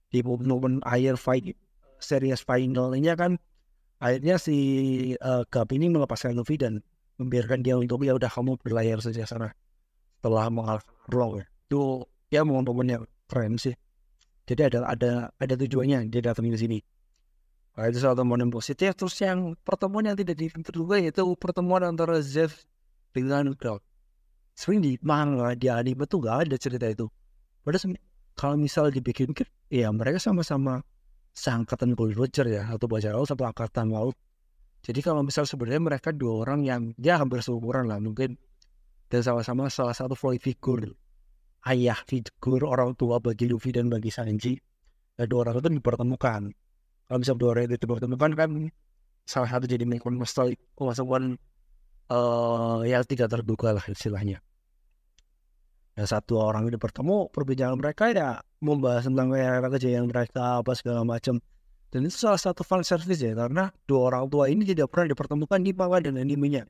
di 0.07 0.23
momen 0.23 0.79
air 0.87 1.19
fight 1.19 1.59
series 1.99 2.39
final 2.39 2.95
ini 2.95 3.11
kan 3.19 3.35
akhirnya 3.99 4.39
si 4.39 4.55
uh, 5.19 5.43
Gap 5.51 5.75
ini 5.75 5.91
melepaskan 5.91 6.39
Luffy 6.39 6.55
dan 6.55 6.79
membiarkan 7.19 7.67
dia 7.67 7.75
untuk 7.75 7.99
ya 8.07 8.15
udah 8.15 8.31
kamu 8.31 8.55
berlayar 8.63 9.03
saja 9.03 9.27
sana 9.27 9.51
setelah 10.23 10.47
mengalahkan 10.47 10.87
Arlong 11.11 11.43
ya 11.43 11.45
itu 11.67 11.81
ya 12.31 12.41
momen-momen 12.47 12.87
yang 12.87 13.03
keren 13.27 13.59
sih. 13.59 13.75
Jadi 14.47 14.71
ada 14.71 14.87
ada 14.87 15.11
ada 15.35 15.53
tujuannya 15.59 16.07
dia 16.07 16.23
datang 16.23 16.47
ke 16.47 16.55
sini 16.55 16.79
nah, 17.77 17.85
itu 17.87 18.01
satu 18.01 18.25
momen 18.25 18.49
positif. 18.49 18.97
Terus 18.97 19.13
yang 19.21 19.53
pertemuan 19.61 20.09
yang 20.09 20.17
tidak 20.17 20.41
diduga 20.41 20.97
yaitu 20.97 21.21
pertemuan 21.37 21.85
antara 21.85 22.17
Zev 22.25 22.65
dengan 23.13 23.53
Cloud 23.53 23.85
sering 24.57 24.81
di 24.81 24.97
manga 25.05 25.53
di 25.53 25.69
anime 25.69 26.09
tuh 26.09 26.25
gak 26.25 26.49
ada 26.49 26.57
cerita 26.57 26.89
itu. 26.89 27.05
Padahal 27.61 27.93
kalau 28.33 28.57
misal 28.57 28.89
dibikin 28.89 29.29
ya 29.69 29.93
mereka 29.93 30.17
sama-sama 30.17 30.81
seangkatan 31.37 31.93
Gold 31.93 32.17
Roger 32.17 32.49
ya 32.49 32.65
atau 32.65 32.89
baca 32.89 33.13
laut 33.13 33.29
satu 33.29 33.45
angkatan 33.45 33.93
laut. 33.93 34.17
Jadi 34.81 35.05
kalau 35.05 35.21
misal 35.21 35.45
sebenarnya 35.45 35.81
mereka 35.81 36.09
dua 36.09 36.41
orang 36.41 36.65
yang 36.65 36.81
ya 36.97 37.21
hampir 37.21 37.45
seumuran 37.45 37.85
lah 37.85 38.01
mungkin. 38.01 38.33
Dan 39.07 39.21
sama-sama 39.23 39.69
salah 39.69 39.93
satu 39.93 40.17
voice 40.17 40.41
figure 40.41 40.89
ayah 41.69 41.95
figur 42.03 42.67
orang 42.67 42.97
tua 42.97 43.21
bagi 43.21 43.45
Luffy 43.45 43.71
dan 43.71 43.93
bagi 43.93 44.09
Sanji. 44.09 44.57
Dan 45.13 45.25
dua 45.29 45.45
orang 45.45 45.61
itu 45.61 45.69
dipertemukan. 45.69 46.41
Kalau 47.07 47.19
misal 47.23 47.35
dua 47.39 47.63
itu 47.63 47.79
dipertemukan 47.79 48.31
kan 48.35 48.49
salah 49.23 49.47
satu 49.47 49.67
jadi 49.67 49.83
master 49.87 50.55
kemasukan 50.75 51.39
uh, 52.11 52.83
yang 52.83 53.03
tidak 53.07 53.31
terduga 53.31 53.75
lah 53.75 53.85
istilahnya. 53.87 54.43
Ya 55.97 56.05
satu 56.05 56.37
orang 56.37 56.69
itu 56.69 56.77
bertemu 56.77 57.31
perbincangan 57.33 57.75
mereka 57.79 58.13
ya 58.13 58.37
membahas 58.61 59.09
tentang 59.09 59.33
kejayaan 59.33 60.05
mereka 60.05 60.61
apa 60.61 60.77
segala 60.77 61.01
macam 61.01 61.41
dan 61.89 62.03
itu 62.03 62.19
salah 62.19 62.37
satu 62.37 62.61
fan 62.67 62.83
service 62.83 63.17
ya 63.17 63.33
karena 63.33 63.71
dua 63.87 64.11
orang 64.13 64.27
tua 64.27 64.51
ini 64.51 64.67
tidak 64.67 64.91
pernah 64.91 65.15
dipertemukan 65.15 65.57
di 65.63 65.71
manga 65.71 66.03
dan 66.03 66.19
animenya. 66.19 66.67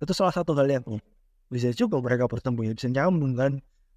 Itu 0.00 0.14
salah 0.16 0.32
satu 0.32 0.56
hal 0.56 0.70
yang 0.70 0.84
bisa 1.50 1.74
juga 1.74 1.98
mereka 1.98 2.30
bertemu 2.30 2.70
ya 2.70 2.72
bisa 2.78 2.88
nyambung 2.88 3.34
kan 3.34 3.52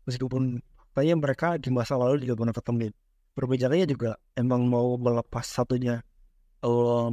meskipun 0.09 0.59
kayaknya 0.97 1.15
mereka 1.15 1.47
di 1.61 1.69
masa 1.69 1.95
lalu 1.95 2.25
juga 2.25 2.43
pernah 2.43 2.55
ketemu. 2.57 2.89
Perbincangannya 3.33 3.87
juga 3.89 4.17
emang 4.37 4.69
mau 4.69 4.93
melepas 4.97 5.41
satunya 5.41 6.05
uh, 6.61 7.09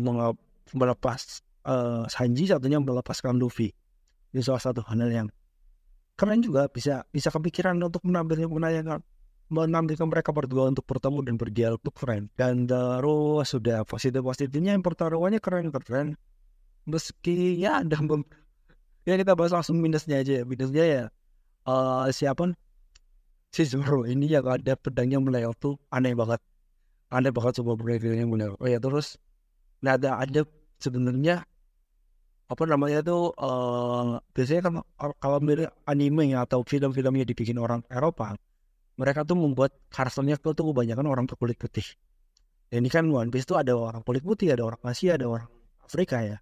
melepas 0.77 1.21
uh, 1.65 2.05
Sanji 2.07 2.49
satunya 2.49 2.77
melepaskan 2.77 3.41
Luffy. 3.41 3.73
Itu 4.31 4.45
salah 4.47 4.63
satu 4.63 4.85
hal 4.87 5.01
yang 5.09 5.29
keren 6.15 6.45
juga 6.45 6.69
bisa 6.69 7.09
bisa 7.09 7.33
kepikiran 7.33 7.81
untuk 7.81 8.05
menampilkan 8.05 8.47
menanyakan 8.47 9.01
menampilkan 9.51 10.07
mereka 10.07 10.31
berdua 10.31 10.71
untuk 10.71 10.87
bertemu 10.87 11.19
dan 11.27 11.35
berdialog 11.41 11.81
itu 11.83 11.91
keren. 11.91 12.29
Dan 12.37 12.69
terus 12.71 13.51
sudah 13.51 13.83
positif 13.89 14.23
positifnya 14.23 14.77
yang 14.77 14.85
pertarungannya 14.85 15.41
keren 15.43 15.73
keren 15.73 16.15
meski 16.85 17.61
ya 17.61 17.85
ada 17.85 17.97
ya 19.05 19.15
kita 19.17 19.33
bahas 19.37 19.57
langsung 19.57 19.81
minusnya 19.81 20.23
aja 20.23 20.41
ya. 20.41 20.45
Minusnya 20.47 20.85
ya 20.85 21.03
uh, 21.67 22.07
siapa 22.13 22.55
si 23.51 23.67
Zoro 23.67 24.07
ini 24.07 24.31
yang 24.31 24.47
ada 24.47 24.79
pedangnya 24.79 25.19
meleot 25.19 25.57
tuh 25.59 25.75
aneh 25.91 26.15
banget. 26.15 26.41
Aneh 27.11 27.35
banget 27.35 27.59
semua 27.59 27.75
pedangnya 27.75 28.27
meleot 28.27 28.57
oh 28.59 28.69
ya 28.71 28.79
terus 28.79 29.19
nah 29.81 29.97
ada 29.97 30.21
ada 30.21 30.45
sebenarnya 30.79 31.43
apa 32.51 32.63
namanya 32.67 33.01
tuh 33.07 33.31
uh, 33.39 34.19
biasanya 34.35 34.63
kan 34.67 34.75
kalau 35.23 35.39
mirip 35.39 35.71
anime 35.87 36.35
atau 36.35 36.67
film-filmnya 36.67 37.23
dibikin 37.23 37.63
orang 37.63 37.87
Eropa 37.87 38.35
mereka 39.01 39.25
tuh 39.25 39.39
membuat 39.39 39.73
karakternya 39.89 40.37
tuh, 40.37 40.53
kebanyakan 40.53 41.09
orang 41.09 41.25
berkulit 41.25 41.57
putih. 41.57 41.87
Ini 42.69 42.85
kan 42.93 43.09
One 43.09 43.33
Piece 43.33 43.49
tuh 43.49 43.57
ada 43.57 43.73
orang 43.73 44.05
kulit 44.05 44.21
putih 44.21 44.53
ada 44.53 44.69
orang 44.69 44.83
Asia 44.85 45.17
ada 45.17 45.25
orang 45.25 45.49
Afrika 45.81 46.21
ya. 46.21 46.37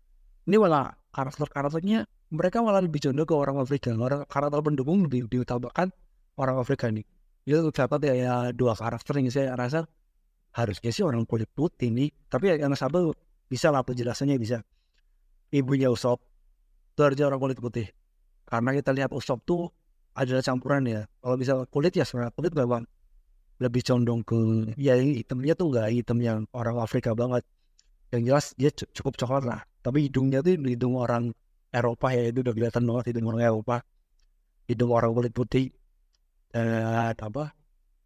Ini 0.49 0.59
malah 0.59 0.91
karakter-karakternya 1.15 2.09
mereka 2.35 2.59
malah 2.61 2.83
lebih 2.83 2.99
condong 2.99 3.29
ke 3.31 3.35
orang 3.39 3.57
Afrika. 3.63 3.95
Orang 3.95 4.27
karakter 4.27 4.59
pendukung 4.59 5.07
lebih 5.07 5.31
diutamakan 5.31 5.95
orang 6.39 6.63
Afrika 6.63 6.87
nih 6.89 7.05
itu 7.49 7.73
terdapat 7.73 8.13
ya, 8.13 8.15
ya 8.15 8.35
dua 8.53 8.77
karakter 8.77 9.17
yang 9.17 9.33
saya 9.33 9.57
rasa 9.57 9.89
harusnya 10.53 10.93
sih 10.93 11.01
orang 11.01 11.25
kulit 11.25 11.49
putih 11.49 11.89
nih. 11.89 12.13
Tapi 12.29 12.61
yang 12.61 12.77
satu 12.77 13.17
bisa 13.49 13.73
lah 13.73 13.81
penjelasannya 13.81 14.37
bisa. 14.37 14.61
Ibunya 15.49 15.89
Usop 15.89 16.21
itu 16.93 17.01
harusnya 17.01 17.33
orang 17.33 17.41
kulit 17.41 17.57
putih. 17.57 17.89
Karena 18.45 18.77
kita 18.77 18.93
lihat 18.93 19.17
Usop 19.17 19.41
tuh 19.49 19.73
adalah 20.13 20.45
campuran 20.45 20.85
ya. 20.85 21.01
Kalau 21.25 21.37
bisa 21.41 21.65
kulit 21.73 21.97
ya 21.97 22.05
sebenarnya 22.05 22.37
kulit 22.37 22.53
memang 22.53 22.85
lebih 23.59 23.83
condong 23.83 24.21
ke 24.23 24.39
ya 24.77 25.01
hitamnya 25.01 25.57
tuh 25.57 25.73
enggak 25.73 25.89
hitam 25.89 26.19
yang 26.21 26.45
orang 26.53 26.77
Afrika 26.85 27.17
banget. 27.17 27.49
Yang 28.13 28.23
jelas 28.29 28.47
dia 28.61 28.71
cukup 28.93 29.17
coklat 29.17 29.45
lah. 29.49 29.61
Tapi 29.81 30.13
hidungnya 30.13 30.45
tuh 30.45 30.61
hidung 30.61 31.01
orang 31.01 31.33
Eropa 31.73 32.13
ya 32.13 32.29
itu 32.29 32.45
udah 32.45 32.53
kelihatan 32.53 32.85
banget 32.85 33.17
hidung 33.17 33.25
orang 33.33 33.41
Eropa. 33.41 33.77
Hidung 34.69 34.93
orang 34.93 35.17
kulit 35.17 35.33
putih 35.33 35.73
dan 36.53 37.13
apa 37.13 37.53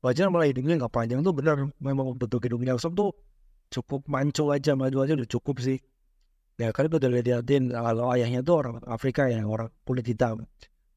wajar 0.03 0.27
malah 0.29 0.51
hidungnya 0.51 0.83
nggak 0.83 0.93
panjang 0.93 1.23
tuh 1.23 1.35
benar. 1.35 1.57
Memang 1.79 2.19
bentuk 2.19 2.43
hidungnya 2.43 2.75
Usop 2.75 2.93
tuh 2.99 3.11
cukup 3.71 4.05
manco 4.11 4.51
aja 4.51 4.75
maju 4.75 4.97
aja 5.07 5.13
udah 5.15 5.29
cukup 5.31 5.63
sih. 5.63 5.79
Ya 6.61 6.69
kan 6.75 6.87
itu 6.87 7.01
udah 7.01 7.11
liatin 7.11 7.73
kalau 7.73 8.13
ayahnya 8.13 8.45
tuh 8.45 8.55
orang 8.61 8.75
Afrika 8.85 9.31
ya 9.31 9.41
orang 9.47 9.71
kulit 9.87 10.05
hitam. 10.05 10.45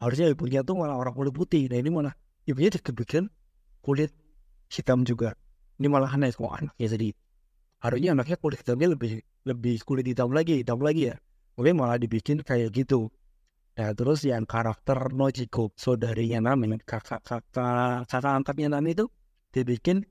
Harusnya 0.02 0.34
ibunya 0.34 0.62
tuh 0.66 0.76
malah 0.76 0.98
orang 1.00 1.16
kulit 1.16 1.32
putih. 1.32 1.72
Nah 1.72 1.80
ini 1.80 1.90
malah 1.94 2.14
ibunya 2.50 2.74
kebikin 2.74 3.30
kulit 3.86 4.12
hitam 4.68 5.06
juga. 5.06 5.38
Ini 5.80 5.88
malah 5.88 6.12
aneh 6.12 6.34
kok 6.34 6.50
anaknya 6.50 6.88
jadi 6.90 7.10
harusnya 7.84 8.18
anaknya 8.18 8.38
kulit 8.42 8.58
hitamnya 8.66 8.98
lebih 8.98 9.22
lebih 9.46 9.76
kulit 9.86 10.06
hitam 10.10 10.34
lagi 10.34 10.66
hitam 10.66 10.82
lagi 10.82 11.14
ya. 11.14 11.16
Mungkin 11.56 11.78
malah 11.78 11.96
dibikin 12.02 12.42
kayak 12.42 12.74
gitu 12.76 13.14
Nah 13.76 13.92
terus 13.92 14.24
yang 14.24 14.48
karakter 14.48 15.12
Nojiko 15.12 15.76
saudarinya 15.76 16.40
Nami 16.40 16.80
kakak 16.80 17.20
kakak 17.28 18.08
kakak 18.08 18.32
angkatnya 18.32 18.72
Nami 18.72 18.96
itu 18.96 19.12
dibikin 19.52 20.04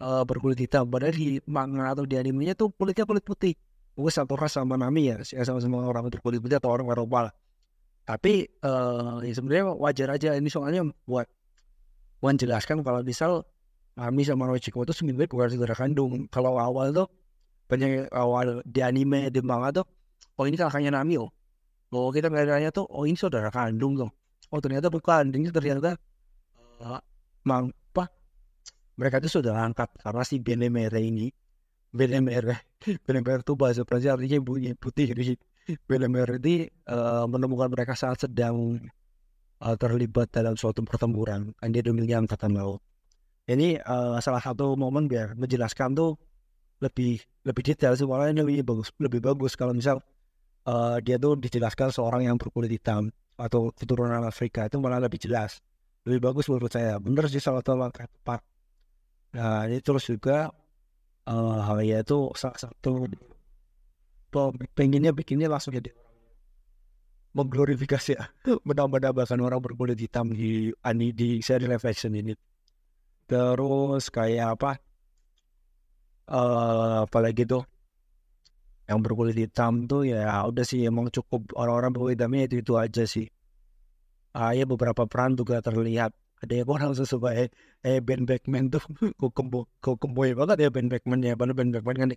uh, 0.00 0.24
berkulit 0.28 0.60
hitam. 0.60 0.84
Padahal 0.92 1.16
di 1.16 1.40
manga 1.48 1.96
atau 1.96 2.04
di 2.04 2.20
animenya 2.20 2.52
tuh 2.52 2.68
kulitnya 2.76 3.08
kulit 3.08 3.24
putih. 3.24 3.56
Mungkin 3.96 4.12
satu 4.12 4.36
ras 4.36 4.56
sama 4.56 4.76
Nami 4.76 5.08
ya 5.08 5.16
sama-sama 5.24 5.84
orang 5.88 6.12
berkulit 6.12 6.44
putih 6.44 6.60
atau 6.60 6.68
orang 6.68 6.92
Eropa 6.92 7.18
lah. 7.28 7.34
Tapi 8.04 8.60
uh, 8.60 9.24
ya 9.24 9.32
sebenarnya 9.32 9.72
wajar 9.72 10.08
aja. 10.12 10.36
Ini 10.36 10.48
soalnya 10.52 10.84
buat 11.08 11.24
menjelaskan 12.20 12.84
kalau 12.84 13.00
misal 13.00 13.48
Nami 13.96 14.20
sama 14.28 14.44
Nojiko 14.52 14.84
itu 14.84 14.92
sebenarnya 14.92 15.32
bukan 15.32 15.48
saudara 15.48 15.76
kandung. 15.76 16.28
Kalau 16.28 16.60
awal 16.60 16.92
tuh 16.92 17.08
banyak 17.72 18.12
awal 18.12 18.60
di 18.68 18.84
anime 18.84 19.32
di 19.32 19.40
manga 19.40 19.80
tuh 19.80 19.86
oh 20.36 20.44
ini 20.44 20.60
kakaknya 20.60 20.92
Nami 20.92 21.16
oh 21.16 21.32
oh 21.92 22.08
kita 22.10 22.32
ngeliatnya 22.32 22.72
tuh 22.72 22.88
oh 22.88 23.04
ini 23.04 23.14
saudara 23.14 23.52
kandung 23.52 23.94
tuh. 24.00 24.10
Oh 24.52 24.60
ternyata 24.60 24.88
bukan. 24.88 25.28
Ini 25.32 25.52
ternyata 25.52 25.96
uh, 26.80 27.00
mang 27.46 27.72
mereka 28.92 29.24
itu 29.24 29.40
sudah 29.40 29.56
angkat 29.56 29.88
karena 30.04 30.22
si 30.24 30.36
Benemere 30.36 31.00
ini. 31.00 31.32
Benemere 31.92 32.60
Benemere 33.06 33.40
itu 33.40 33.54
bahasa 33.56 33.84
Prancis 33.88 34.12
artinya 34.12 34.38
bunyi 34.40 34.72
putih. 34.76 35.12
Benemere 35.88 36.36
ini 36.42 36.68
uh, 36.88 37.24
menemukan 37.24 37.72
mereka 37.72 37.96
saat 37.96 38.20
sedang 38.24 38.82
uh, 39.64 39.76
terlibat 39.80 40.28
dalam 40.32 40.56
suatu 40.58 40.84
pertempuran. 40.84 41.56
Dia 41.72 41.82
demikian 41.84 42.28
angkatan 42.28 42.52
laut 42.52 42.84
ini 43.50 43.74
uh, 43.82 44.22
salah 44.22 44.38
satu 44.38 44.78
momen 44.78 45.10
biar 45.10 45.34
menjelaskan 45.34 45.98
tuh 45.98 46.14
lebih 46.78 47.18
lebih 47.42 47.62
detail 47.62 47.94
semuanya 47.98 48.42
lebih 48.42 48.62
bagus 48.62 48.94
lebih 49.02 49.18
bagus. 49.22 49.58
Kalau 49.58 49.74
misal 49.74 49.98
uh, 50.66 50.98
dia 51.02 51.16
tuh 51.18 51.38
dijelaskan 51.38 51.90
seorang 51.90 52.26
yang 52.26 52.36
berkulit 52.38 52.70
hitam 52.70 53.10
atau 53.38 53.72
keturunan 53.74 54.22
Afrika 54.22 54.68
itu 54.68 54.76
malah 54.78 55.02
lebih 55.02 55.18
jelas 55.18 55.62
lebih 56.06 56.20
bagus 56.30 56.50
menurut 56.50 56.72
saya. 56.72 56.98
Bener 56.98 57.30
sih 57.30 57.38
salah 57.38 57.62
satu 57.62 57.78
langkah 57.78 58.06
tepat. 58.10 58.42
Nah, 59.38 59.64
ini 59.70 59.78
terus 59.80 60.04
juga 60.10 60.50
uh, 61.30 61.58
hal 61.62 61.78
ya 61.86 62.02
itu 62.02 62.30
salah 62.34 62.58
satu 62.58 63.06
pengennya 64.72 65.12
bikinnya 65.12 65.48
langsung 65.48 65.76
jadi 65.76 65.92
mengglorifikasi 67.32 68.12
ya 68.16 68.28
menambah-nambahkan 68.68 69.40
orang 69.40 69.60
berkulit 69.60 69.96
hitam 69.96 70.32
di 70.32 70.72
ani 70.84 71.16
di 71.16 71.40
seri 71.40 71.64
live 71.70 71.84
action 71.86 72.12
ini. 72.12 72.34
Terus 73.30 74.12
kayak 74.12 74.58
apa 74.58 74.70
uh, 76.28 77.08
apalagi 77.08 77.48
tuh 77.48 77.64
yang 78.92 79.00
berkulit 79.00 79.34
hitam 79.34 79.88
tuh 79.88 80.04
ya 80.04 80.44
udah 80.44 80.64
sih 80.68 80.84
emang 80.84 81.08
cukup 81.08 81.56
orang-orang 81.56 81.90
berkulit 81.96 82.14
hitamnya 82.20 82.44
itu 82.46 82.56
itu 82.60 82.72
aja 82.76 83.04
sih. 83.08 83.26
Uh, 84.36 84.52
ya 84.52 84.64
beberapa 84.68 85.08
peran 85.08 85.32
juga 85.36 85.64
terlihat. 85.64 86.12
Ada 86.42 86.66
yang 86.66 86.68
orang 86.74 86.92
sesuai 86.98 87.54
eh 87.86 87.98
Ben 88.02 88.28
Beckman 88.28 88.68
tuh 88.68 88.82
kok 89.20 89.32
kembo 89.32 89.70
kok 89.80 89.96
kemboy 89.96 90.36
banget 90.36 90.66
ya 90.66 90.68
Ben 90.68 90.90
Beckman 90.92 91.24
ya 91.24 91.38
padahal 91.38 91.56
Ben 91.56 91.70
Beckman 91.70 91.96
kan 91.96 92.10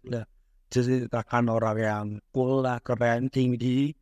jadi 0.74 1.06
takkan 1.08 1.46
orang 1.48 1.78
yang 1.78 2.06
cool 2.34 2.66
lah 2.66 2.82
keren 2.82 3.30
tinggi 3.30 3.94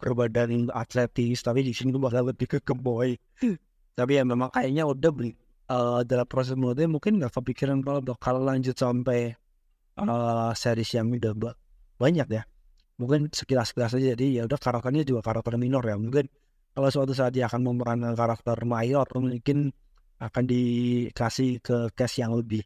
berbadan 0.00 0.72
atletis 0.72 1.44
tapi 1.44 1.62
di 1.62 1.72
sini 1.76 1.94
tuh 1.94 2.02
bakal 2.02 2.32
lebih 2.32 2.48
ke 2.56 2.58
kemboy. 2.64 3.14
Tapi 3.98 4.16
ya 4.16 4.24
memang 4.24 4.48
kayaknya 4.48 4.88
udah 4.88 5.10
beli 5.12 5.36
uh, 5.68 6.00
dalam 6.08 6.24
proses 6.24 6.56
mulutnya 6.56 6.88
mungkin 6.88 7.20
nggak 7.20 7.36
kepikiran 7.36 7.84
kalau 7.84 8.00
bakal 8.00 8.40
lanjut 8.40 8.72
sampai 8.72 9.36
uh, 10.00 10.56
series 10.56 10.96
yang 10.96 11.12
udah 11.12 11.36
banyak 12.00 12.28
ya. 12.32 12.42
Mungkin 12.96 13.28
sekilas-sekilas 13.28 14.00
aja. 14.00 14.16
Jadi 14.16 14.40
ya 14.40 14.48
udah 14.48 14.56
karakternya 14.56 15.04
juga 15.04 15.20
karakter 15.20 15.60
minor 15.60 15.84
ya. 15.84 16.00
Mungkin 16.00 16.24
kalau 16.72 16.88
suatu 16.88 17.12
saat 17.12 17.36
dia 17.36 17.44
akan 17.44 17.60
memerankan 17.60 18.16
karakter 18.16 18.56
mayor 18.64 19.04
mungkin 19.20 19.68
akan 20.20 20.44
dikasih 20.44 21.60
ke 21.60 21.92
cast 21.92 22.20
yang 22.20 22.32
lebih 22.32 22.64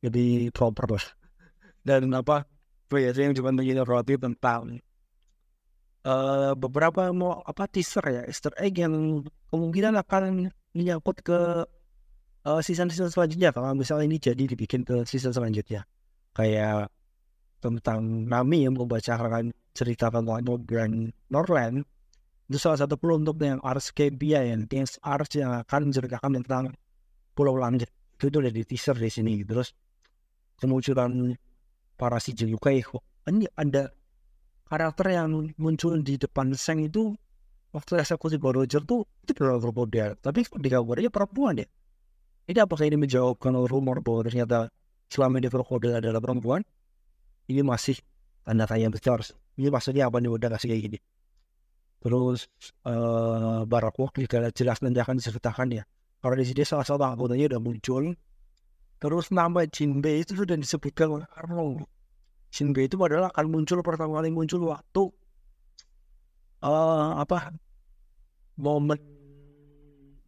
lebih 0.00 0.48
proper 0.56 0.96
lah. 0.96 1.06
Dan 1.86 2.08
apa 2.16 2.48
biasanya 2.88 3.32
yang 3.32 3.36
cuma 3.36 3.52
menjadi 3.52 3.84
roti 3.84 4.14
tentang 4.16 4.80
uh, 6.04 6.52
beberapa 6.56 7.12
mau 7.12 7.40
apa 7.44 7.68
teaser 7.68 8.04
ya 8.04 8.22
Easter 8.26 8.52
egg 8.56 8.80
yang 8.80 9.24
kemungkinan 9.52 9.96
akan 10.00 10.50
menyangkut 10.76 11.20
ke 11.24 11.38
uh, 12.46 12.60
season-season 12.60 13.10
selanjutnya. 13.12 13.50
Kalau 13.52 13.72
misalnya 13.76 14.06
ini 14.06 14.18
jadi 14.20 14.44
dibikin 14.44 14.84
ke 14.86 15.04
season 15.04 15.32
selanjutnya. 15.34 15.84
Kayak 16.36 16.92
tentang 17.60 18.26
Nami 18.26 18.64
yang 18.64 18.74
membacakan 18.74 19.52
cerita 19.76 20.08
tentang 20.10 20.42
Northern 20.42 21.12
Norland 21.30 21.86
itu 22.50 22.58
salah 22.58 22.82
satu 22.82 22.98
untuk 23.14 23.38
yang 23.38 23.62
Ars 23.62 23.94
Kebia 23.94 24.42
yang 24.42 24.66
Ars 25.06 25.30
yang 25.38 25.54
akan 25.62 25.94
menceritakan 25.94 26.42
tentang 26.42 26.74
Pulau 27.30 27.54
Langit. 27.54 27.86
Itu, 28.18 28.26
itu 28.26 28.36
udah 28.42 28.50
di 28.50 28.62
teaser 28.66 28.98
di 28.98 29.06
sini. 29.06 29.46
Terus 29.46 29.70
kemunculan 30.58 31.38
para 31.94 32.18
si 32.18 32.34
Yukai 32.34 32.82
ini 33.30 33.46
ada 33.54 33.94
karakter 34.66 35.14
yang 35.14 35.54
muncul 35.62 35.94
di 36.02 36.18
depan 36.18 36.50
Seng 36.58 36.82
itu 36.82 37.14
waktu 37.70 38.02
eksekusi 38.02 38.42
Roger 38.42 38.82
tuh 38.82 39.06
itu 39.22 39.30
benar 39.38 39.62
model 39.62 40.18
tapi 40.18 40.42
di 40.42 40.68
gambarnya 40.68 41.10
perempuan 41.12 41.62
ya. 41.62 41.66
Ini 42.50 42.66
apakah 42.66 42.82
ini 42.82 42.98
menjawabkan 42.98 43.54
rumor 43.70 44.02
bahwa 44.02 44.26
ternyata 44.26 44.74
selama 45.06 45.38
ini 45.38 45.46
krokodil 45.46 46.02
adalah 46.02 46.18
perempuan 46.18 46.66
ini 47.50 47.66
masih 47.66 47.98
tanda 48.46 48.64
tanya 48.70 48.88
besar. 48.94 49.18
Ini 49.58 49.68
maksudnya 49.68 50.06
apa 50.06 50.22
nih 50.22 50.30
udah 50.30 50.48
kasih 50.54 50.70
kayak 50.70 50.82
gini? 50.86 50.98
Terus 52.00 52.48
uh, 52.86 53.66
Barakok 53.66 54.16
juga 54.16 54.48
jelas 54.54 54.78
nanti 54.80 55.02
akan 55.02 55.18
diceritakan 55.18 55.68
ya. 55.74 55.84
Kalau 56.22 56.34
di 56.38 56.44
sini 56.46 56.62
salah 56.64 56.86
satu 56.86 57.02
anggotanya 57.02 57.56
udah 57.56 57.60
muncul. 57.60 58.04
Terus 59.00 59.32
nama 59.32 59.64
Jinbei 59.64 60.24
itu 60.24 60.36
sudah 60.36 60.56
disebutkan 60.56 61.08
oleh 61.08 61.28
Arnold. 61.36 61.88
Jinbei 62.52 62.88
itu 62.88 62.96
padahal 62.96 63.32
akan 63.32 63.46
muncul 63.48 63.80
pertama 63.80 64.20
kali 64.20 64.28
muncul 64.32 64.60
waktu 64.68 65.02
uh, 66.64 67.20
apa 67.20 67.56
momen 68.60 69.00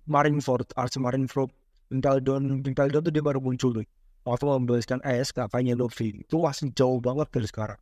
Marineford 0.08 0.72
Arch 0.76 0.98
Marineford. 0.98 1.52
Don 1.92 2.64
Impel 2.64 2.88
Don 2.88 3.04
itu 3.04 3.12
dia 3.12 3.20
baru 3.20 3.44
muncul 3.44 3.76
tuh 3.76 3.84
waktu 4.22 4.44
membebaskan 4.46 5.02
es 5.02 5.34
kakaknya 5.34 5.74
Luffy 5.74 6.22
itu 6.22 6.36
masih 6.38 6.70
jauh 6.74 6.98
banget 7.02 7.28
dari 7.30 7.46
sekarang. 7.46 7.80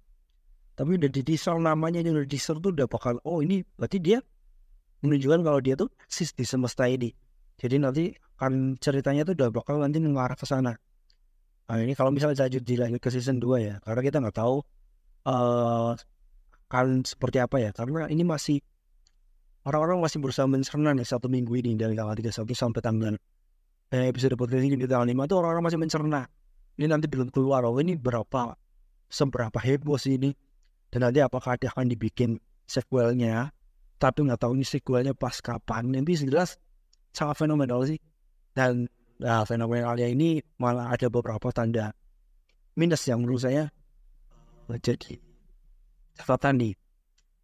Tapi 0.75 0.97
udah 0.97 1.11
di 1.13 1.21
teaser 1.21 1.57
namanya 1.61 2.01
ini 2.01 2.09
udah 2.17 2.25
di 2.25 2.33
teaser 2.33 2.57
tuh 2.57 2.73
udah 2.73 2.89
bakal 2.89 3.21
oh 3.29 3.45
ini 3.45 3.61
berarti 3.77 4.01
dia 4.01 4.19
menunjukkan 5.05 5.41
kalau 5.45 5.61
dia 5.61 5.75
tuh 5.77 5.93
eksis 6.09 6.33
di 6.33 6.45
semesta 6.49 6.89
ini. 6.89 7.13
Jadi 7.61 7.77
nanti 7.77 8.05
kan 8.41 8.81
ceritanya 8.81 9.29
tuh 9.29 9.37
udah 9.37 9.49
bakal 9.53 9.77
nanti 9.77 10.01
mengarah 10.01 10.37
ke 10.37 10.49
sana. 10.49 10.73
Nah 11.69 11.77
ini 11.77 11.93
kalau 11.93 12.09
misalnya 12.09 12.49
lanjut 12.49 12.65
dilanjut 12.65 13.01
ke 13.01 13.11
season 13.13 13.37
2 13.37 13.61
ya 13.61 13.75
karena 13.85 14.01
kita 14.01 14.17
nggak 14.25 14.37
tahu 14.41 14.65
uh, 15.29 15.93
akan 16.71 17.05
seperti 17.05 17.39
apa 17.45 17.57
ya. 17.61 17.71
Karena 17.77 18.09
ini 18.09 18.25
masih 18.25 18.65
orang-orang 19.69 20.01
masih 20.01 20.19
berusaha 20.25 20.49
mencerna 20.49 20.97
nih 20.97 21.05
satu 21.05 21.29
minggu 21.29 21.53
ini 21.61 21.77
dari 21.77 21.93
tanggal 21.93 22.17
31 22.17 22.49
sampai 22.57 22.81
tanggal 22.81 23.15
eh, 23.15 23.21
episode 23.91 24.39
podcast 24.39 24.63
ini 24.63 24.79
di 24.79 24.87
tanggal 24.87 25.11
5 25.11 25.27
itu 25.27 25.35
orang-orang 25.35 25.65
masih 25.67 25.81
mencerna. 25.83 26.23
Ini 26.79 26.87
nanti 26.87 27.11
belum 27.11 27.35
keluar 27.35 27.67
oh 27.67 27.75
ini 27.83 27.99
berapa 27.99 28.55
seberapa 29.11 29.59
heboh 29.59 29.99
sih 29.99 30.15
ini? 30.15 30.31
Dan 30.91 31.03
nanti 31.07 31.19
apakah 31.19 31.59
dia 31.59 31.75
akan 31.75 31.91
dibikin 31.91 32.39
sequelnya? 32.71 33.51
Tapi 33.99 34.31
nggak 34.31 34.39
tahu 34.39 34.55
ini 34.55 34.63
sequelnya 34.63 35.13
pas 35.13 35.43
kapan. 35.43 35.91
Nanti 35.91 36.15
jelas 36.23 36.55
sangat 37.11 37.43
fenomenal 37.43 37.83
sih. 37.83 37.99
Dan 38.55 38.87
nah, 39.19 39.43
fenomenalnya 39.43 40.07
ini 40.07 40.39
malah 40.63 40.95
ada 40.95 41.11
beberapa 41.11 41.51
tanda 41.51 41.91
minus 42.79 43.03
yang 43.11 43.27
menurut 43.27 43.43
saya. 43.43 43.75
Jadi 44.71 45.19
catatan 46.15 46.63
nih. 46.63 46.75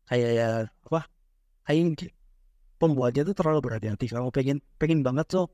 Kayak 0.06 0.30
ya 0.30 0.48
apa? 0.86 1.10
Kayak 1.66 2.14
pembuatnya 2.78 3.26
tuh 3.26 3.34
terlalu 3.34 3.66
berhati-hati. 3.66 4.06
Kalau 4.06 4.30
pengen 4.30 4.62
pengen 4.78 5.02
banget 5.02 5.26
tuh 5.26 5.50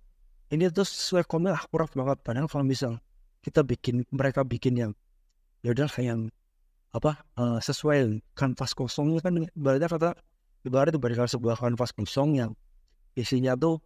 ini 0.52 0.68
tuh 0.68 0.84
sesuai 0.84 1.24
komel 1.24 1.56
akurat 1.56 1.88
banget. 1.96 2.20
Padahal 2.20 2.44
kalau 2.44 2.68
misal 2.68 3.00
kita 3.40 3.64
bikin 3.64 4.04
mereka 4.12 4.44
bikin 4.44 4.76
yang 4.76 4.92
ya 5.64 5.72
udah 5.72 5.88
kayak 5.88 6.12
yang 6.12 6.20
apa 6.92 7.24
uh, 7.40 7.56
sesuai 7.56 8.20
kanvas 8.36 8.76
kosong 8.76 9.16
kan 9.24 9.48
ibaratnya 9.56 9.88
kata 9.88 10.10
ibarat 10.68 10.92
itu 10.92 11.00
berikan 11.00 11.24
sebuah 11.24 11.56
kanvas 11.56 11.96
kosong 11.96 12.36
yang 12.36 12.52
isinya 13.16 13.56
tuh 13.56 13.80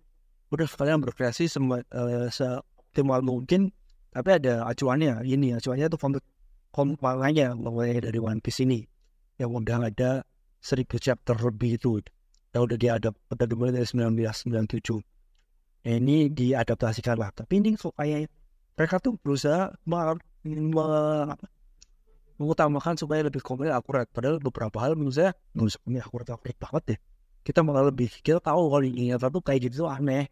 udah 0.51 0.67
kalian 0.67 0.99
berkreasi 1.07 1.47
semua 1.47 1.87
uh, 1.95 2.27
seoptimal 2.35 3.23
mungkin 3.23 3.71
tapi 4.11 4.33
ada 4.33 4.67
acuannya. 4.67 5.23
Ini 5.23 5.61
acuannya 5.61 5.87
tuh 5.93 6.01
komik 6.01 6.25
komiknya 6.73 7.53
mulai 7.53 8.01
dari 8.01 8.17
One 8.17 8.41
Piece 8.41 8.65
ini. 8.65 8.81
Yang 9.37 9.51
udah 9.61 9.93
ada 9.93 10.11
seribu 10.65 10.97
chapter 10.97 11.37
lebih 11.37 11.77
itu. 11.77 12.01
Yang 12.57 12.63
udah 12.73 12.79
diadap 12.81 13.15
udah 13.29 13.47
dimulai 13.47 13.77
dari 13.77 13.85
1997 13.85 15.05
ya, 15.05 15.16
ini 15.87 16.27
diadaptasikan 16.35 17.15
lah. 17.15 17.31
Tapi 17.31 17.63
ini 17.63 17.79
kayak 17.79 18.27
mereka 18.75 18.99
tuh 18.99 19.15
berusaha 19.23 19.71
mengutamakan 22.37 22.99
supaya 22.99 23.23
lebih 23.23 23.41
komik 23.41 23.71
akurat. 23.71 24.11
Padahal 24.11 24.43
beberapa 24.43 24.77
hal 24.83 24.99
menurut 24.99 25.15
saya 25.15 25.31
usah 25.55 25.81
komik 25.87 26.03
akurat 26.03 26.27
akurat 26.35 26.57
banget 26.59 26.83
deh. 26.91 26.99
Kita 27.47 27.63
malah 27.63 27.87
lebih 27.87 28.11
kita 28.11 28.43
tahu 28.43 28.67
kalau 28.67 28.83
ini 28.83 29.15
tuh 29.15 29.43
kayak 29.47 29.71
gitu 29.71 29.87
aneh. 29.87 30.27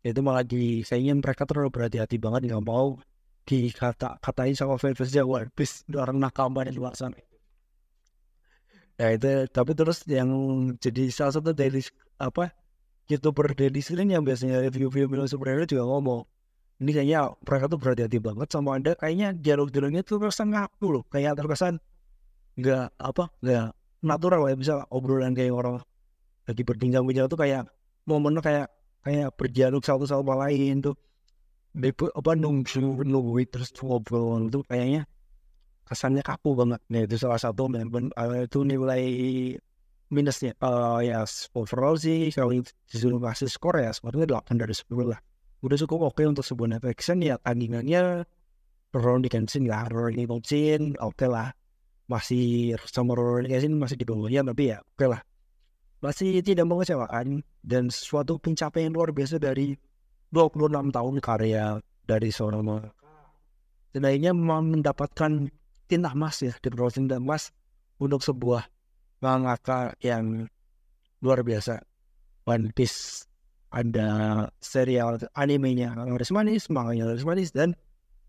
Itu 0.00 0.24
malah 0.24 0.44
di 0.44 0.80
kayaknya 0.80 1.12
mereka 1.20 1.44
terlalu 1.44 1.68
berhati-hati 1.68 2.16
banget 2.16 2.48
nggak 2.48 2.64
mau 2.64 2.96
dikata 3.44 4.16
katain 4.24 4.56
sama 4.56 4.80
fans 4.80 4.96
One 5.20 5.52
Piece 5.52 5.84
orang 5.92 6.16
nakama 6.16 6.64
di 6.64 6.72
luar 6.72 6.96
sana. 6.96 7.20
Ya 8.96 9.12
itu 9.12 9.44
tapi 9.52 9.76
terus 9.76 10.00
yang 10.08 10.32
jadi 10.80 11.12
salah 11.12 11.36
satu 11.36 11.52
dari 11.52 11.84
apa 12.16 12.56
youtuber 13.10 13.52
Daily 13.52 13.84
Sling 13.84 14.12
yang 14.12 14.24
biasanya 14.24 14.64
review 14.64 14.88
film 14.88 15.08
film 15.12 15.26
superhero 15.28 15.64
juga 15.68 15.84
ngomong 15.84 16.24
ini 16.82 16.90
kayaknya 16.90 17.30
mereka 17.46 17.64
tuh 17.70 17.78
berhati-hati 17.78 18.18
banget 18.18 18.48
sama 18.50 18.74
anda. 18.74 18.98
Kayaknya 18.98 19.28
dialog-dialognya 19.38 20.02
tuh 20.02 20.18
terkesan 20.18 20.50
ngaku 20.50 20.86
loh. 20.90 21.04
Kayak 21.06 21.38
terkesan 21.38 21.78
nggak 22.58 22.98
apa 22.98 23.24
nggak 23.38 23.66
natural 24.02 24.42
ya. 24.50 24.54
Bisa 24.58 24.74
obrolan 24.90 25.38
kayak 25.38 25.54
orang 25.54 25.78
lagi 26.44 26.62
bertinggal 26.66 27.06
bincang 27.06 27.30
tuh 27.30 27.38
kayak 27.38 27.70
momennya 28.10 28.42
kayak 28.42 28.66
kayak 29.06 29.28
berdialog 29.38 29.82
satu 29.86 30.04
sama 30.04 30.34
lain 30.34 30.82
tuh. 30.82 30.98
Apa 32.14 32.34
nunggu 32.34 33.06
nunggu 33.06 33.38
terus 33.46 33.70
ngobrol 33.78 34.50
itu 34.50 34.62
kayaknya 34.66 35.06
kesannya 35.86 36.26
kaku 36.26 36.58
banget. 36.58 36.80
Nah 36.90 37.00
itu 37.06 37.16
salah 37.22 37.38
satu 37.38 37.70
memang 37.70 38.10
uh, 38.18 38.42
itu 38.42 38.66
nilai 38.66 39.04
minusnya. 40.10 40.52
Uh, 40.60 41.00
ya 41.04 41.24
overall 41.56 41.96
sih 41.96 42.32
kalau 42.32 42.56
disuruh 42.88 43.20
kasih 43.20 43.48
skor 43.48 43.80
ya 43.80 43.92
skornya 43.92 44.26
8 44.28 44.60
dari 44.60 44.74
10 44.74 44.90
lah. 45.08 45.20
Udah 45.64 45.76
cukup 45.80 46.12
oke 46.12 46.20
okay 46.20 46.26
untuk 46.28 46.44
sebuah 46.44 46.80
action 46.84 47.24
ya 47.24 47.40
tandingannya 47.40 48.28
Roron 48.94 49.24
Dickinson 49.24 49.64
lah, 49.64 49.88
Roron 49.88 50.16
Dickinson 50.16 50.98
oke 51.00 51.16
okay 51.16 51.28
lah. 51.28 51.48
Masih 52.10 52.76
sama 52.84 53.16
Roron 53.16 53.48
Dickinson 53.48 53.80
masih 53.80 53.96
di 53.96 54.04
bawahnya 54.04 54.44
tapi 54.44 54.74
ya 54.74 54.84
oke 54.84 54.98
okay 54.98 55.08
lah. 55.08 55.20
Masih 56.04 56.44
tidak 56.44 56.68
mengecewakan 56.68 57.40
dan 57.64 57.88
suatu 57.88 58.36
pencapaian 58.36 58.92
luar 58.92 59.16
biasa 59.16 59.40
dari 59.40 59.72
26 60.28 60.92
tahun 60.92 61.14
karya 61.24 61.80
dari 62.04 62.28
seorang 62.28 62.92
dan 63.94 64.02
akhirnya 64.10 64.34
mendapatkan 64.34 65.46
tinta 65.86 66.10
emas 66.10 66.42
ya 66.42 66.52
di 66.58 66.68
tinta 66.74 67.22
emas 67.22 67.54
untuk 68.02 68.26
sebuah 68.26 68.66
mangaka 69.24 69.96
yang 70.04 70.44
luar 71.24 71.40
biasa 71.40 71.80
One 72.44 72.68
Piece 72.76 73.24
ada 73.72 74.08
serial 74.60 75.16
animenya 75.32 75.96
Laris 75.96 76.28
Manis, 76.30 76.68
manganya 76.68 77.08
Laris 77.08 77.24
Manis 77.24 77.50
dan 77.50 77.72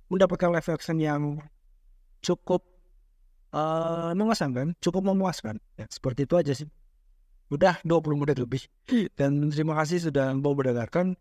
mendapatkan 0.08 0.49
live 0.49 0.71
action 0.71 0.97
yang 0.97 1.43
cukup 2.23 2.63
uh, 3.51 4.15
mengesankan, 4.15 4.73
cukup 4.79 5.12
memuaskan. 5.12 5.60
Ya, 5.75 5.86
seperti 5.91 6.23
itu 6.25 6.39
aja 6.39 6.55
sih. 6.55 6.65
Udah 7.51 7.77
20 7.86 8.23
menit 8.23 8.39
lebih. 8.41 8.65
Dan 9.19 9.51
terima 9.53 9.77
kasih 9.77 10.10
sudah 10.10 10.34
mau 10.34 10.58
mendengarkan. 10.58 11.13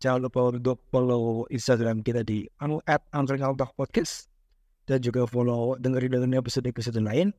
Jangan 0.00 0.28
lupa 0.28 0.40
untuk 0.52 0.80
follow 0.92 1.48
Instagram 1.48 2.04
kita 2.04 2.24
di 2.24 2.48
at 2.88 3.04
Podcast 3.76 4.28
dan 4.88 4.98
juga 5.04 5.28
follow 5.28 5.76
dengerin 5.76 6.18
dengerin 6.18 6.40
episode 6.40 6.66
episode 6.66 6.98
lain 6.98 7.36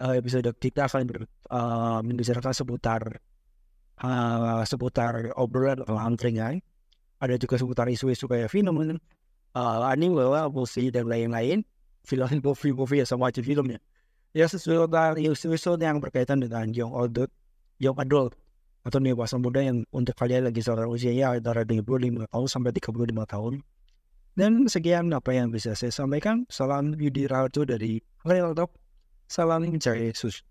uh, 0.00 0.14
episode 0.16 0.48
kita 0.58 0.88
akan 0.88 1.06
ber, 1.06 1.28
uh, 1.52 2.00
membicarakan 2.00 2.52
seputar 2.56 3.02
uh, 4.02 4.62
seputar 4.64 5.30
obrolan 5.36 5.84
angkringan 5.86 6.64
ada 7.20 7.36
juga 7.36 7.60
seputar 7.60 7.86
isu-isu 7.92 8.24
kayak 8.24 8.48
film 8.48 8.96
uh, 9.54 9.80
anime 9.86 10.24
musik 10.50 10.90
dan 10.90 11.06
lain-lain 11.06 11.62
film 12.02 12.28
movie 12.40 12.72
movie 12.72 13.04
ya 13.04 13.06
sama 13.06 13.28
aja 13.28 13.44
filmnya 13.44 13.78
ya 14.32 14.48
sesuatu 14.48 15.20
isu-isu 15.20 15.76
yang 15.76 16.00
berkaitan 16.00 16.40
dengan 16.40 16.72
young 16.72 16.96
adult 16.96 17.30
young 17.76 17.96
adult 18.00 18.32
atau 18.80 18.96
dewasa 18.96 19.36
muda 19.36 19.60
yang 19.60 19.84
untuk 19.92 20.16
kalian 20.16 20.48
lagi 20.48 20.64
seorang 20.64 20.88
usianya 20.88 21.36
antara 21.36 21.68
25 21.68 22.24
tahun 22.32 22.46
sampai 22.48 22.72
35 22.72 23.12
tahun 23.28 23.54
dan 24.38 24.70
sekian 24.70 25.10
apa 25.10 25.34
yang 25.34 25.50
bisa 25.50 25.74
saya 25.74 25.90
sampaikan. 25.90 26.46
Salam 26.48 26.94
Yudi 26.94 27.26
Raharjo 27.26 27.66
dari 27.66 28.00
Real 28.22 28.54
Talk. 28.54 28.72
Salam 29.30 29.62
Jaya 29.78 30.10
Yesus. 30.10 30.42